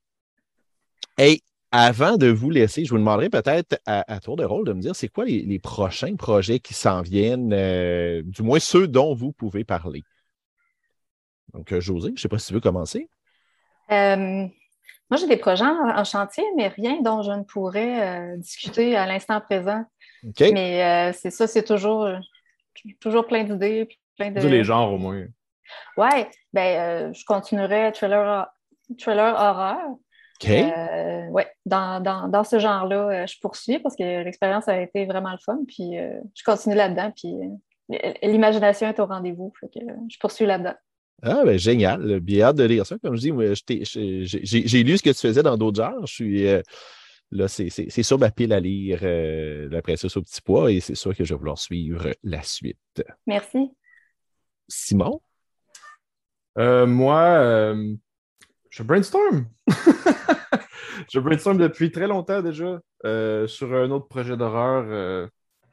[1.18, 1.42] Hey,
[1.72, 4.96] avant de vous laisser, je vous demanderai peut-être à, tour de rôle de me dire
[4.96, 9.64] c'est quoi les, prochains projets qui s'en viennent, euh, du moins ceux dont vous pouvez
[9.64, 10.04] parler?
[11.54, 13.10] Donc, euh, José, je ne sais pas si tu veux commencer.
[13.92, 14.48] Euh,
[15.10, 19.40] moi, j'ai des projets en, chantier, mais rien dont je ne pourrais discuter à l'instant
[19.42, 19.84] présent.
[20.40, 22.08] Mais euh, c'est ça, c'est toujours,
[23.00, 23.88] toujours plein d'idées.
[24.18, 24.40] Plein de...
[24.48, 25.26] les genres au moins.
[25.98, 28.48] Ouais, ben, euh, je continuerai trailer,
[29.00, 29.90] trailer horreur.
[30.42, 30.50] OK.
[30.50, 35.32] Euh, ouais, dans, dans, dans ce genre-là, je poursuis parce que l'expérience a été vraiment
[35.32, 35.60] le fun.
[35.68, 35.94] Puis
[36.36, 37.12] je continue là-dedans.
[37.16, 37.34] Puis
[38.22, 39.52] l'imagination est au rendez-vous.
[39.64, 40.76] je poursuis là-dedans.
[41.24, 42.20] Ah, ben génial.
[42.20, 42.98] Bien hâte de lire ça.
[43.00, 46.06] Comme je dis, j'ai lu ce que tu faisais dans d'autres genres.
[46.06, 46.48] Je suis
[47.34, 50.94] Là, c'est sur ma pile à lire euh, la princesse au petit pois et c'est
[50.94, 53.04] sûr que je vais vouloir suivre la suite.
[53.26, 53.72] Merci.
[54.68, 55.20] Simon?
[56.60, 57.96] Euh, moi, euh,
[58.70, 59.48] je brainstorm.
[61.12, 62.80] je brainstorm depuis très longtemps déjà
[63.48, 65.30] sur un autre projet d'horreur,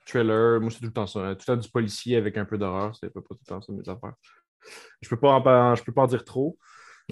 [0.07, 0.62] trailer.
[0.62, 1.20] Moi, c'est tout le temps ça.
[1.20, 1.34] Hein.
[1.34, 2.96] Tout le temps du policier avec un peu d'horreur.
[2.98, 4.14] C'est pas tout le temps ça, mes affaires.
[5.00, 6.58] Je peux pas en, je peux pas en dire trop.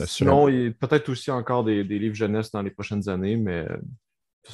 [0.05, 3.37] Sinon, il y a peut-être aussi encore des, des, livres jeunesse dans les prochaines années,
[3.37, 3.67] mais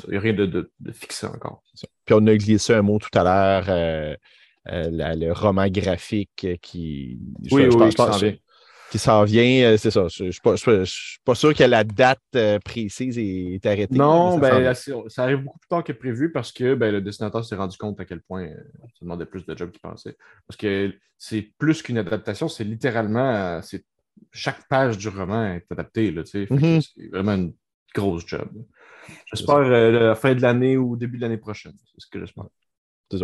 [0.04, 1.62] il n'y a rien de, fixé encore.
[2.04, 4.16] Puis on a glissé un mot tout à l'heure, euh,
[4.68, 7.18] euh, le roman graphique qui.
[7.50, 8.40] Oui, oui, qui
[8.94, 10.06] qui s'en vient, euh, c'est ça.
[10.06, 13.96] Je ne suis, pas sûr que la date euh, précise est, arrêtée.
[13.96, 17.56] Non, ben, ça arrive beaucoup plus tard que prévu parce que ben, le dessinateur s'est
[17.56, 20.16] rendu compte à quel point euh, ça demandait plus de job qu'il pensait.
[20.46, 23.60] Parce que c'est plus qu'une adaptation, c'est littéralement
[24.30, 26.12] chaque page du roman est adaptée.
[26.12, 26.92] Mm-hmm.
[26.94, 27.52] C'est vraiment une
[27.92, 28.48] grosse job.
[29.26, 31.74] J'espère la fin de l'année ou début de l'année prochaine.
[31.84, 32.44] C'est ce que j'espère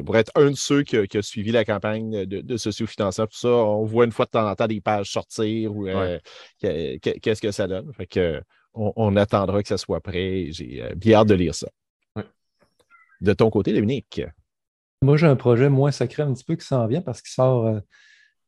[0.05, 3.49] pour être un de ceux qui, a, suivi la campagne de, de sociofinancement, tout ça,
[3.49, 6.19] on voit une fois de temps en temps des pages sortir ou euh,
[6.61, 7.93] qu'est-ce que ça donne.
[7.95, 8.43] Fait que,
[8.75, 10.49] on, attendra que ça soit prêt.
[10.51, 11.69] J'ai euh, bien hâte de lire ça.
[13.21, 14.23] De ton côté, Dominique?
[15.03, 17.67] Moi, j'ai un projet moins secret un petit peu qui s'en vient parce qu'il sort
[17.67, 17.81] euh,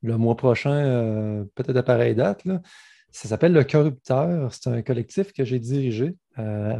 [0.03, 2.43] le mois prochain, peut-être à pareille date.
[3.11, 4.53] Ça s'appelle Le Corrupteur.
[4.53, 6.17] C'est un collectif que j'ai dirigé.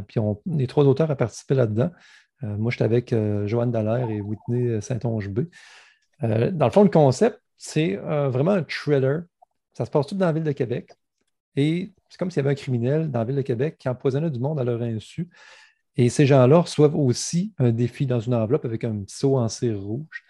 [0.07, 1.91] puis on, les trois auteurs ont participé là-dedans.
[2.43, 5.41] Euh, moi, j'étais avec euh, Joanne Dallaire et Whitney Saint-Onge-B.
[6.23, 9.23] Euh, dans le fond, le concept, c'est vraiment un thriller.
[9.73, 10.91] Ça se passe tout dans la ville de Québec.
[11.55, 14.29] Et c'est comme s'il y avait un criminel dans la ville de Québec qui empoisonnait
[14.29, 15.29] du monde à leur insu.
[15.95, 19.47] Et ces gens-là reçoivent aussi un défi dans une enveloppe avec un petit seau en
[19.47, 20.23] cire rouge.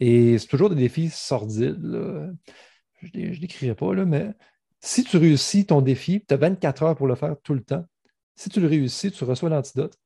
[0.00, 1.80] Et c'est toujours des défis sordides.
[3.00, 4.34] Je ne décrirai pas, mais
[4.80, 7.84] si tu réussis ton défi, tu as 24 heures pour le faire tout le temps.
[8.36, 9.96] Si tu le réussis, tu reçois l'antidote.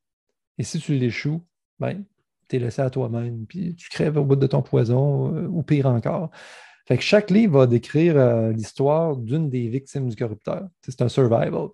[0.59, 1.43] Et si tu l'échoues,
[1.79, 2.05] ben,
[2.49, 5.63] tu es laissé à toi-même, puis tu crèves au bout de ton poison, euh, ou
[5.63, 6.31] pire encore.
[6.87, 10.69] Fait que chaque livre va décrire euh, l'histoire d'une des victimes du corrupteur.
[10.83, 11.69] C'est un survival.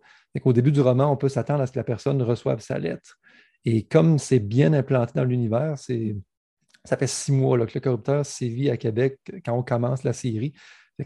[0.45, 3.21] Au début du roman, on peut s'attendre à ce que la personne reçoive sa lettre.
[3.65, 8.69] Et comme c'est bien implanté dans l'univers, ça fait six mois que le corrupteur sévit
[8.69, 10.53] à Québec quand on commence la série.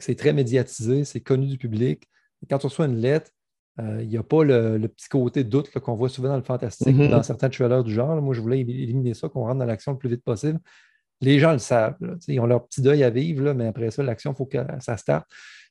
[0.01, 2.09] C'est très médiatisé, c'est connu du public.
[2.49, 3.31] quand tu reçois une lettre,
[3.79, 7.11] il n'y a pas le, petit côté doute qu'on voit souvent dans le fantastique, mm-hmm.
[7.11, 8.21] dans certains trailers du genre.
[8.21, 10.59] Moi, je voulais éliminer ça, qu'on rentre dans l'action le plus vite possible.
[11.21, 11.97] Les gens le savent.
[12.29, 14.97] ils ont leur petit deuil à vivre, mais après ça, l'action, il faut que ça
[14.97, 15.27] starte.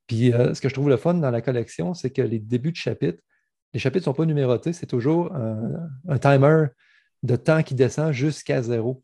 [0.08, 2.72] Puis euh, ce que je trouve le fun dans la collection, c'est que les débuts
[2.72, 3.22] de chapitres,
[3.74, 6.68] les chapitres ne sont pas numérotés, c'est toujours un, timer
[7.24, 9.04] de temps qui descend jusqu'à zéro.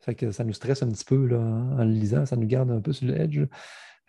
[0.00, 2.70] Fait que ça nous stresse un petit peu là, en le lisant, ça nous garde
[2.72, 3.40] un peu sur le edge.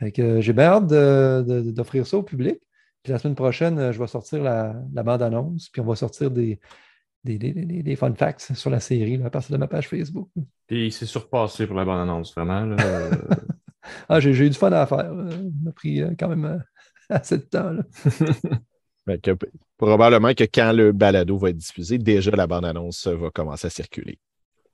[0.02, 2.60] j'ai bien hâte d'offrir ça au public.
[3.04, 4.74] Puis la semaine prochaine, euh, je vais sortir la,
[5.04, 6.60] bande-annonce, puis on va sortir des,
[7.26, 10.30] des, fun facts sur la série à partir de ma page Facebook.
[10.70, 12.76] Et il s'est surpassé pour la bande-annonce, vraiment.
[14.10, 15.00] ah, j'ai eu du fun à faire.
[15.00, 16.58] Ça m'a pris euh, quand même euh,
[17.10, 17.76] assez de temps.
[19.06, 19.20] Ben,
[19.76, 24.18] probablement que quand le balado va être diffusé, déjà la bande-annonce va commencer à circuler.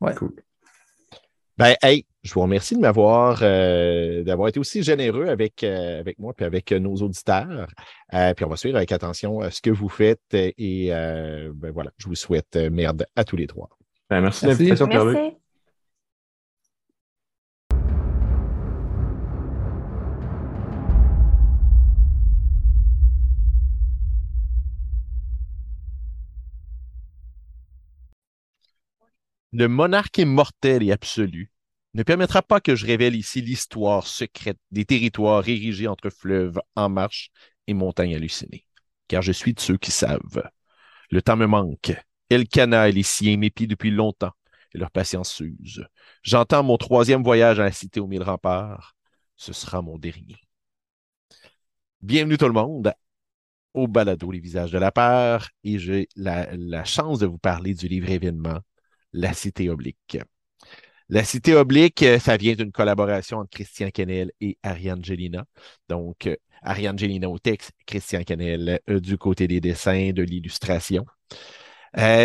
[0.01, 0.13] Ouais.
[0.13, 0.35] Cool.
[1.57, 6.19] Ben, hey, je vous remercie de m'avoir euh, d'avoir été aussi généreux avec, euh, avec
[6.19, 7.67] moi et avec nos auditeurs.
[8.13, 12.07] Euh, puis on va suivre avec attention ce que vous faites et ben voilà, je
[12.07, 13.69] vous souhaite merde à tous les trois.
[14.09, 15.35] Ben, merci de l'invitation, Merci.
[29.51, 31.49] Le monarque immortel et absolu
[31.93, 36.89] ne permettra pas que je révèle ici l'histoire secrète des territoires érigés entre fleuves en
[36.89, 37.31] marche
[37.67, 38.65] et montagnes hallucinées,
[39.07, 40.49] car je suis de ceux qui savent.
[41.09, 41.93] Le temps me manque.
[42.29, 44.33] Elkana et les siens m'épient depuis longtemps,
[44.73, 45.83] et leur patience s'use.
[46.21, 48.95] J'entends mon troisième voyage à la cité aux mille remparts.
[49.35, 50.37] Ce sera mon dernier.
[52.01, 52.93] Bienvenue tout le monde
[53.73, 57.73] au balado Les visages de la peur, et j'ai la, la chance de vous parler
[57.73, 58.59] du livre événement
[59.13, 60.17] la Cité oblique.
[61.09, 65.43] La Cité oblique, euh, ça vient d'une collaboration entre Christian Kennel et Ariane Gelina.
[65.89, 71.05] Donc, euh, Ariane Gelina au texte, Christian Kennel euh, du côté des dessins, de l'illustration.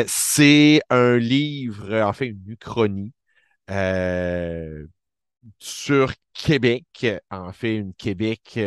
[0.06, 3.12] c'est un livre, en fait, une uchronie
[5.58, 8.58] sur Québec, en fait, une Québec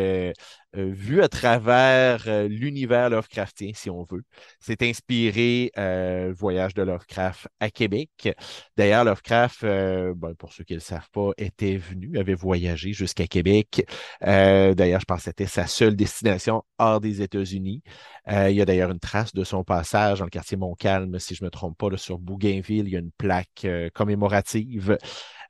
[0.78, 4.24] euh, vu à travers euh, l'univers Lovecraftien, si on veut.
[4.60, 8.30] C'est inspiré euh, Voyage de Lovecraft à Québec.
[8.76, 13.28] D'ailleurs, Lovecraft, ben, pour ceux qui ne le savent pas, était venu, avait voyagé jusqu'à
[13.28, 13.86] Québec.
[14.22, 17.82] d'ailleurs, je pense que c'était sa seule destination hors des États-Unis.
[18.28, 21.44] il y a d'ailleurs une trace de son passage dans le quartier Montcalm, si je
[21.44, 22.88] ne me trompe pas, sur Bougainville.
[22.88, 24.98] Il y a une plaque commémorative.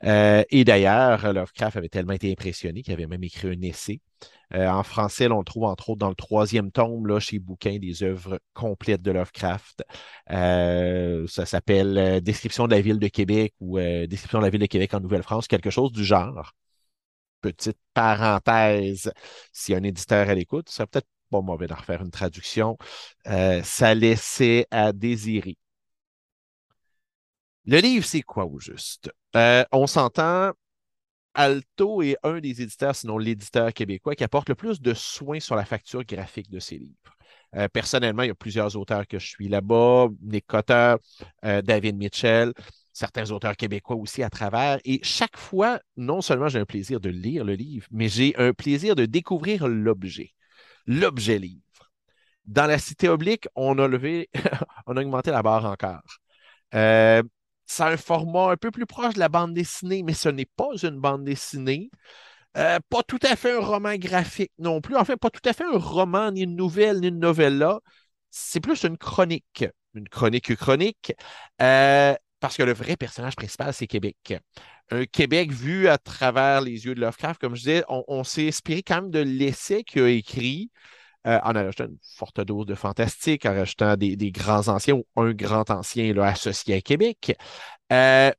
[0.04, 4.02] Et d'ailleurs, Lovecraft avait tellement été impressionné qu'il avait même écrit un essai
[4.54, 7.80] euh, en français, on le trouve entre autres dans le troisième tome là, chez Bouquin
[7.80, 9.84] des œuvres complètes de Lovecraft.
[10.32, 14.62] Euh, ça s'appelle euh, Description de la ville de Québec ou Description de la ville
[14.62, 16.54] de Québec en Nouvelle-France, quelque chose du genre.
[17.42, 19.12] Petite parenthèse,
[19.54, 22.78] si un éditeur à l'écoute, ça peut-être pas mauvais d'en refaire une traduction.
[23.26, 25.58] ça laissait à désirer.
[27.66, 29.12] Le livre, c'est quoi au juste?
[29.72, 30.52] On s'entend,
[31.34, 35.56] Alto est un des éditeurs, sinon l'éditeur québécois, qui apporte le plus de soins sur
[35.56, 37.16] la facture graphique de ses livres.
[37.56, 40.96] Euh, personnellement, il y a plusieurs auteurs que je suis là-bas, Nick Cotter,
[41.46, 42.54] euh, David Mitchell,
[42.92, 44.80] certains auteurs québécois aussi à travers.
[44.84, 48.54] Et chaque fois, non seulement j'ai un plaisir de lire le livre, mais j'ai un
[48.54, 50.32] plaisir de découvrir l'objet,
[50.88, 51.62] l'objet livre.
[52.46, 54.30] Dans la cité oblique, on a levé,
[54.88, 56.02] on a augmenté la barre encore.
[56.74, 57.22] Euh,
[57.68, 60.70] c'est un format un peu plus proche de la bande dessinée, mais ce n'est pas
[60.82, 61.92] une bande dessinée.
[62.58, 64.96] Euh, pas tout à fait un roman graphique non plus.
[64.96, 67.80] Enfin, pas tout à fait un roman, ni une nouvelle, ni une novella.
[68.32, 69.66] C'est plus une chronique.
[69.94, 71.14] Une chronique chronique.
[71.62, 74.36] Euh, parce que le vrai personnage principal, c'est Québec.
[74.90, 78.84] Un Québec vu à travers les yeux de Lovecraft, comme je disais, on, s'est inspiré
[78.84, 80.72] quand même de l'essai qu'il a écrit
[81.28, 85.34] euh, en rajoutant une forte dose de fantastique, en rajoutant des, grands anciens ou un
[85.34, 87.36] grand ancien associé à Québec.
[87.92, 88.32] Euh,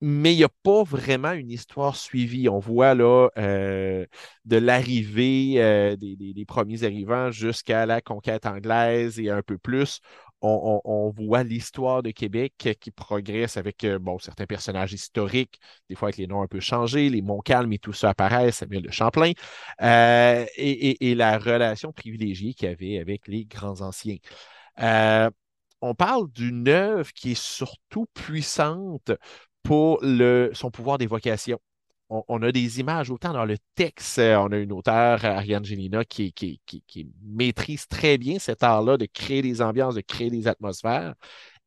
[0.00, 2.48] mais il n'y a pas vraiment une histoire suivie.
[2.48, 4.06] On voit là euh,
[4.44, 10.00] de l'arrivée des, premiers arrivants jusqu'à la conquête anglaise et un peu plus
[10.40, 15.58] on, voit l'histoire de Québec qui progresse avec euh, certains personnages historiques,
[15.88, 18.82] des fois avec les noms un peu changés, les Montcalm et tout ça apparaissent, Samuel
[18.82, 19.32] de Champlain,
[19.82, 24.18] euh, et, la relation privilégiée qu'il y avait avec les grands anciens.
[24.80, 25.30] Euh,
[25.80, 29.12] on parle d'une œuvre qui est surtout puissante
[29.62, 31.58] pour le, son pouvoir d'évocation
[32.10, 34.18] on, a des images autant dans le texte.
[34.18, 36.32] Euh, on a une auteure, Ariane Gélina, qui,
[37.22, 41.14] maîtrise très bien cet art-là de créer des ambiances, de créer des atmosphères.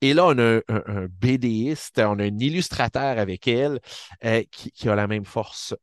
[0.01, 3.79] Et là, on a un, BDiste, on a un illustrateur avec elle
[4.25, 5.75] euh, qui, a la même force.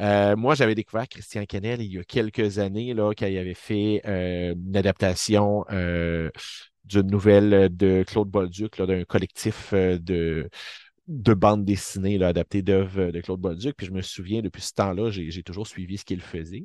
[0.00, 3.54] Euh, moi, j'avais découvert Christian Kennel il y a quelques années, là, quand il avait
[3.54, 5.64] fait une adaptation
[6.84, 10.50] d'une nouvelle de Claude Bolduc, d'un collectif de,
[11.06, 13.76] de bande dessinée là, adaptée d'œuvres de Claude Bolduc.
[13.76, 16.64] Puis je me souviens, depuis ce temps-là, j'ai toujours suivi ce qu'il faisait.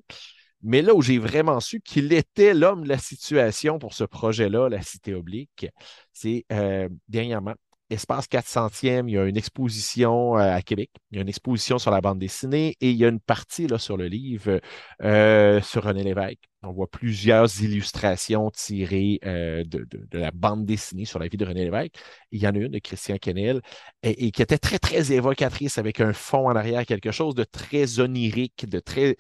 [0.62, 4.68] Mais là où j'ai vraiment su qu'il était l'homme de la situation pour ce projet-là,
[4.70, 5.68] La Cité Oblique,
[6.12, 7.54] c'est euh, dernièrement,
[7.90, 11.80] Espace 400e, il y a une exposition euh, à Québec, il y a une exposition
[11.80, 14.60] sur la bande dessinée et il y a une partie là, sur le livre
[15.02, 16.40] euh, sur René Lévesque.
[16.62, 21.64] On voit plusieurs illustrations tirées euh, de, la bande dessinée sur la vie de René
[21.64, 21.96] Lévesque.
[22.32, 23.62] Il y en a une de Christian Kennel
[24.04, 28.00] et, qui était très, très évocatrice avec un fond en arrière, quelque chose de très
[28.00, 29.16] onirique, de très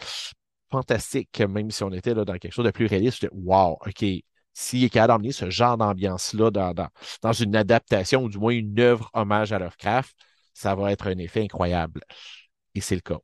[0.69, 3.21] fantastique, même si on était là dans quelque chose de plus réaliste.
[3.23, 4.05] Je wow, OK,
[4.53, 9.09] s'il est capable d'emmener ce genre d'ambiance-là dans, une adaptation ou du moins une œuvre
[9.13, 10.15] hommage à Lovecraft,
[10.53, 12.01] ça va être un effet incroyable.
[12.75, 13.19] Et c'est le cas.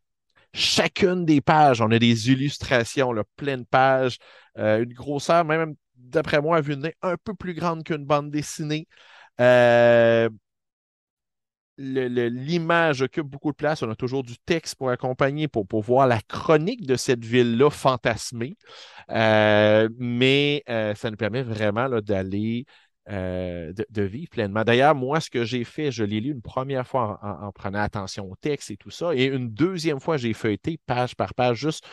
[0.53, 4.17] Chacune des pages, on a des illustrations, là, pleine page,
[4.57, 8.31] euh, une grosseur, même d'après moi, à vue de un peu plus grande qu'une bande
[8.31, 8.87] dessinée.
[9.41, 10.29] Euh,
[11.77, 13.83] l'image occupe beaucoup de place.
[13.83, 17.69] On a toujours du texte pour accompagner, pour, pour voir la chronique de cette ville-là
[17.69, 18.57] fantasmée.
[19.11, 22.65] Euh, mais euh, ça nous permet vraiment d'aller,
[23.09, 24.63] euh, de, vivre pleinement.
[24.63, 28.31] D'ailleurs, moi, ce que j'ai fait, je l'ai lu une première fois en, prenant attention
[28.31, 29.13] au texte et tout ça.
[29.13, 31.85] Et une deuxième fois, j'ai feuilleté page par page, juste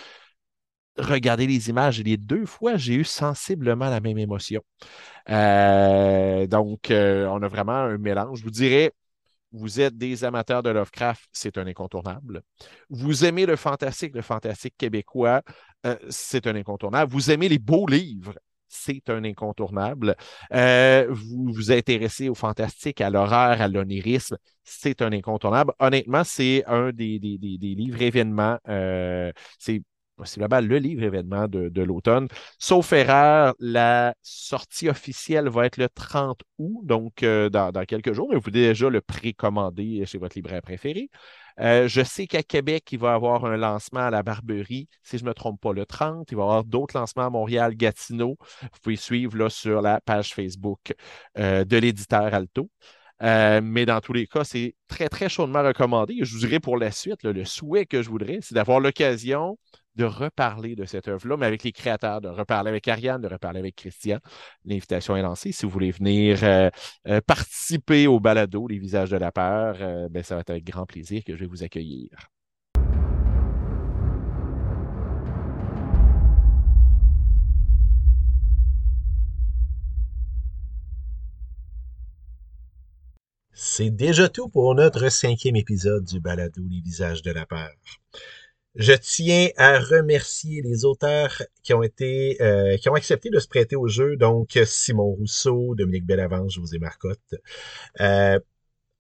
[0.97, 1.99] regarder les images.
[2.01, 4.63] Et les deux fois, j'ai eu sensiblement la même émotion.
[5.27, 8.39] donc, on a vraiment un mélange.
[8.39, 8.93] Je vous dirais,
[9.53, 12.43] vous êtes des amateurs de Lovecraft, c'est un incontournable.
[12.91, 15.43] Vous aimez le fantastique, le fantastique québécois,
[15.87, 17.13] euh, c'est un incontournable.
[17.13, 18.35] Vous aimez les beaux livres,
[18.69, 20.17] c'est un incontournable.
[20.53, 25.73] Euh, vous vous intéressez au fantastique, à l'horreur, à l'onirisme, c'est un incontournable.
[25.79, 28.59] Honnêtement, c'est un des, livres événements.
[28.69, 29.83] Euh, c'est
[30.23, 32.29] possiblement le livre événement de, l'automne.
[32.57, 38.29] Sauf erreur, la sortie officielle va être le 30 août, donc euh, dans, quelques jours,
[38.31, 41.11] mais vous pouvez déjà le précommander chez votre libraire préféré.
[41.59, 45.19] Euh, je sais qu'à Québec, il va y avoir un lancement à la Barberie, si
[45.19, 46.31] je ne me trompe pas, le 30.
[46.31, 48.37] Il va y avoir d'autres lancements à Montréal, Gatineau.
[48.63, 50.95] Vous pouvez suivre là, sur la page Facebook
[51.37, 52.71] euh, de l'éditeur Alto.
[53.21, 56.19] mais dans tous les cas, c'est très, très chaudement recommandé.
[56.23, 59.59] Je vous dirais pour la suite, le souhait que je voudrais, c'est d'avoir l'occasion
[59.97, 63.61] de reparler de cette œuvre-là, mais avec les créateurs, de reparler avec Ariane, de reparler
[63.61, 64.19] avec Christian.
[64.65, 65.53] L'invitation est lancée.
[65.53, 66.71] Si vous voulez venir euh,
[67.09, 70.65] euh, participer au balado Les visages de la peur, euh, ben, ça va être avec
[70.65, 72.09] grand plaisir que je vais vous accueillir.
[83.55, 87.71] C'est déjà tout pour notre cinquième épisode du balado Les visages de la peur.
[88.75, 93.47] Je tiens à remercier les auteurs qui ont été, euh, qui ont accepté de se
[93.47, 94.17] prêter au jeu.
[94.17, 97.35] Donc, Simon Rousseau, Dominique Bellavance, José Marcotte.
[98.01, 98.39] Euh,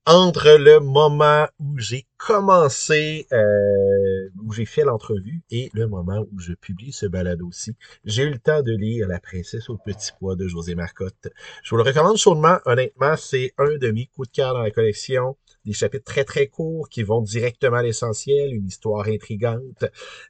[0.04, 6.40] entre le moment où j'ai commencé, euh, où j'ai fait l'entrevue et le moment où
[6.40, 10.10] je publie ce balado aussi, j'ai eu le temps de lire La princesse au petit
[10.18, 11.28] pois de José Marcotte.
[11.62, 12.58] Je vous le recommande chaudement.
[12.64, 15.36] Honnêtement, c'est un de mes coups de cœur dans la collection.
[15.64, 19.84] Des chapitres très très courts qui vont directement à l'essentiel, une histoire intrigante,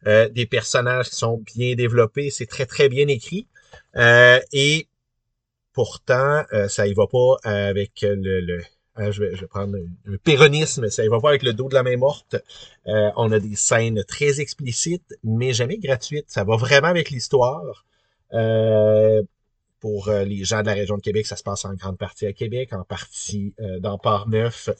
[0.06, 3.46] euh, des personnages qui sont bien développés, c'est très très bien écrit.
[3.96, 4.88] Euh, et
[5.72, 8.62] pourtant, euh, ça y va pas avec le, le
[8.98, 9.74] euh, je, vais, je, vais, prendre
[10.06, 12.36] un, péronisme, ça ne va pas avec le dos de la main morte.
[12.86, 16.26] Euh, on a des scènes très explicites, mais jamais gratuites.
[16.28, 17.86] Ça va vraiment avec l'histoire.
[18.34, 19.22] Euh,
[19.80, 22.26] pour euh, les gens de la région de Québec, ça se passe en grande partie
[22.26, 24.70] à Québec, en partie euh, dans Port-Neuf.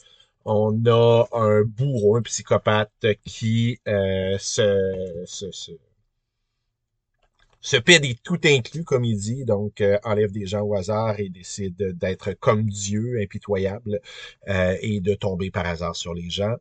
[0.45, 5.73] On a un bourreau, un psychopathe qui se, se, se
[7.63, 11.19] se paie des tout inclus, comme il dit, donc euh, enlève des gens au hasard
[11.21, 14.01] et décide d'être comme Dieu, impitoyable,
[14.49, 16.57] euh, et de tomber par hasard sur les gens.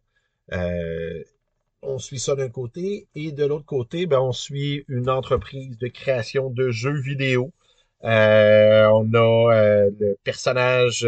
[0.53, 1.23] Euh,
[1.81, 5.87] on suit ça d'un côté, et de l'autre côté, ben, on suit une entreprise de
[5.87, 7.51] création de jeux vidéo.
[8.03, 8.07] on
[9.13, 11.07] a le personnage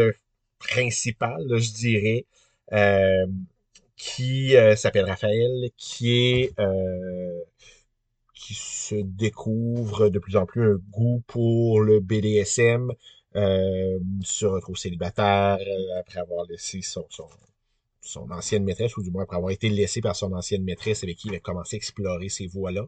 [0.58, 2.26] principal, je dirais,
[3.96, 6.54] qui s'appelle Raphaël, qui est
[8.34, 12.92] qui se découvre de plus en plus un goût pour le BDSM,
[13.36, 17.26] euh, se retrouve célibataire euh, après avoir laissé son, son,
[18.00, 21.16] son, ancienne maîtresse, ou du moins après avoir été laissé par son ancienne maîtresse avec
[21.16, 22.86] qui il a commencé à explorer ces voies-là.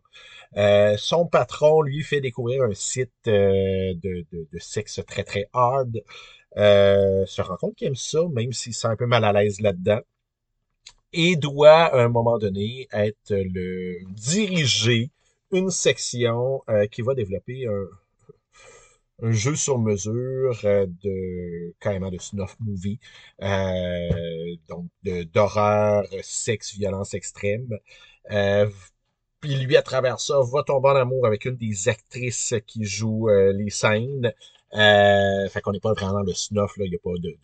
[0.56, 5.48] Euh, son patron lui fait découvrir un site euh, de, de, de, sexe très très
[5.52, 6.02] hard.
[6.56, 9.60] Euh, se rend compte qu'il aime ça, même s'il sent un peu mal à l'aise
[9.60, 10.00] là-dedans.
[11.12, 15.10] Et doit, à un moment donné, être le dirigé
[15.52, 22.54] une section euh, qui va développer un, jeu sur mesure euh, de carrément de snuff
[22.60, 22.98] movie,
[23.42, 27.78] euh, donc d'horreur, sexe, violence extrême.
[29.40, 33.28] puis lui, à travers ça, va tomber en amour avec une des actrices qui joue
[33.28, 34.32] les scènes.
[34.74, 37.36] Euh, fait qu'on n'est pas vraiment le snuff, là, il y a pas de, de,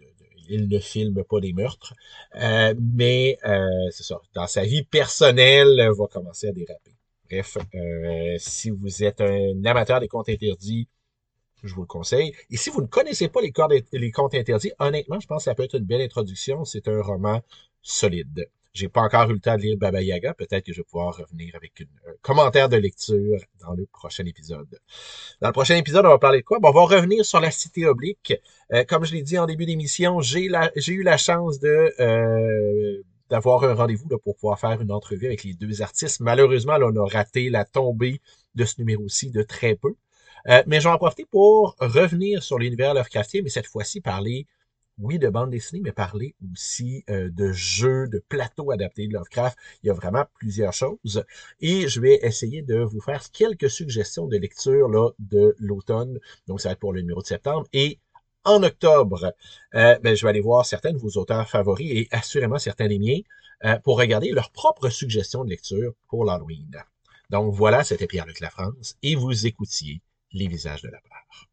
[0.48, 1.94] il ne filme pas des meurtres.
[2.36, 4.20] Euh, mais euh, c'est ça.
[4.34, 6.94] Dans sa vie personnelle, va commencer à déraper.
[7.30, 10.88] Bref, euh, si vous êtes un amateur des comptes interdits,
[11.62, 12.34] je vous le conseille.
[12.50, 13.52] Et si vous ne connaissez pas les,
[13.92, 16.64] les comptes interdits, honnêtement, je pense que ça peut être une belle introduction.
[16.64, 17.40] C'est un roman
[17.82, 18.48] solide.
[18.74, 20.32] J'ai pas encore eu le temps de lire Baba Yaga.
[20.34, 24.80] Peut-être que je vais pouvoir revenir avec un commentaire de lecture dans le prochain épisode.
[25.40, 26.58] Dans le prochain épisode, on va parler de quoi?
[26.58, 28.32] Bon, on va revenir sur la cité oblique.
[28.72, 33.64] Euh, comme je l'ai dit en début d'émission, j'ai eu la chance de euh, d'avoir
[33.64, 36.20] un rendez-vous pour pouvoir faire une entrevue avec les deux artistes.
[36.20, 38.20] Malheureusement, là, on a raté la tombée
[38.54, 39.94] de ce numéro-ci de très peu.
[40.48, 44.46] Euh, mais j'en ai profité pour revenir sur l'univers Lovecraftien, mais cette fois-ci parler,
[44.98, 49.58] oui, de bande dessinée, mais parler aussi euh, de jeux, de plateaux adaptés de Lovecraft.
[49.82, 51.24] Il y a vraiment plusieurs choses.
[51.60, 56.18] Et je vais essayer de vous faire quelques suggestions de lecture là, de l'automne.
[56.46, 57.66] Donc, ça va être pour le numéro de septembre.
[57.72, 57.98] Et
[58.44, 59.32] en octobre,
[59.74, 62.98] euh, ben, je vais aller voir certains de vos auteurs favoris et assurément certains des
[62.98, 63.20] miens
[63.64, 66.70] euh, pour regarder leurs propres suggestions de lecture pour l'Halloween.
[67.30, 71.51] Donc voilà, c'était Pierre-Luc La France et vous écoutiez Les visages de la peur.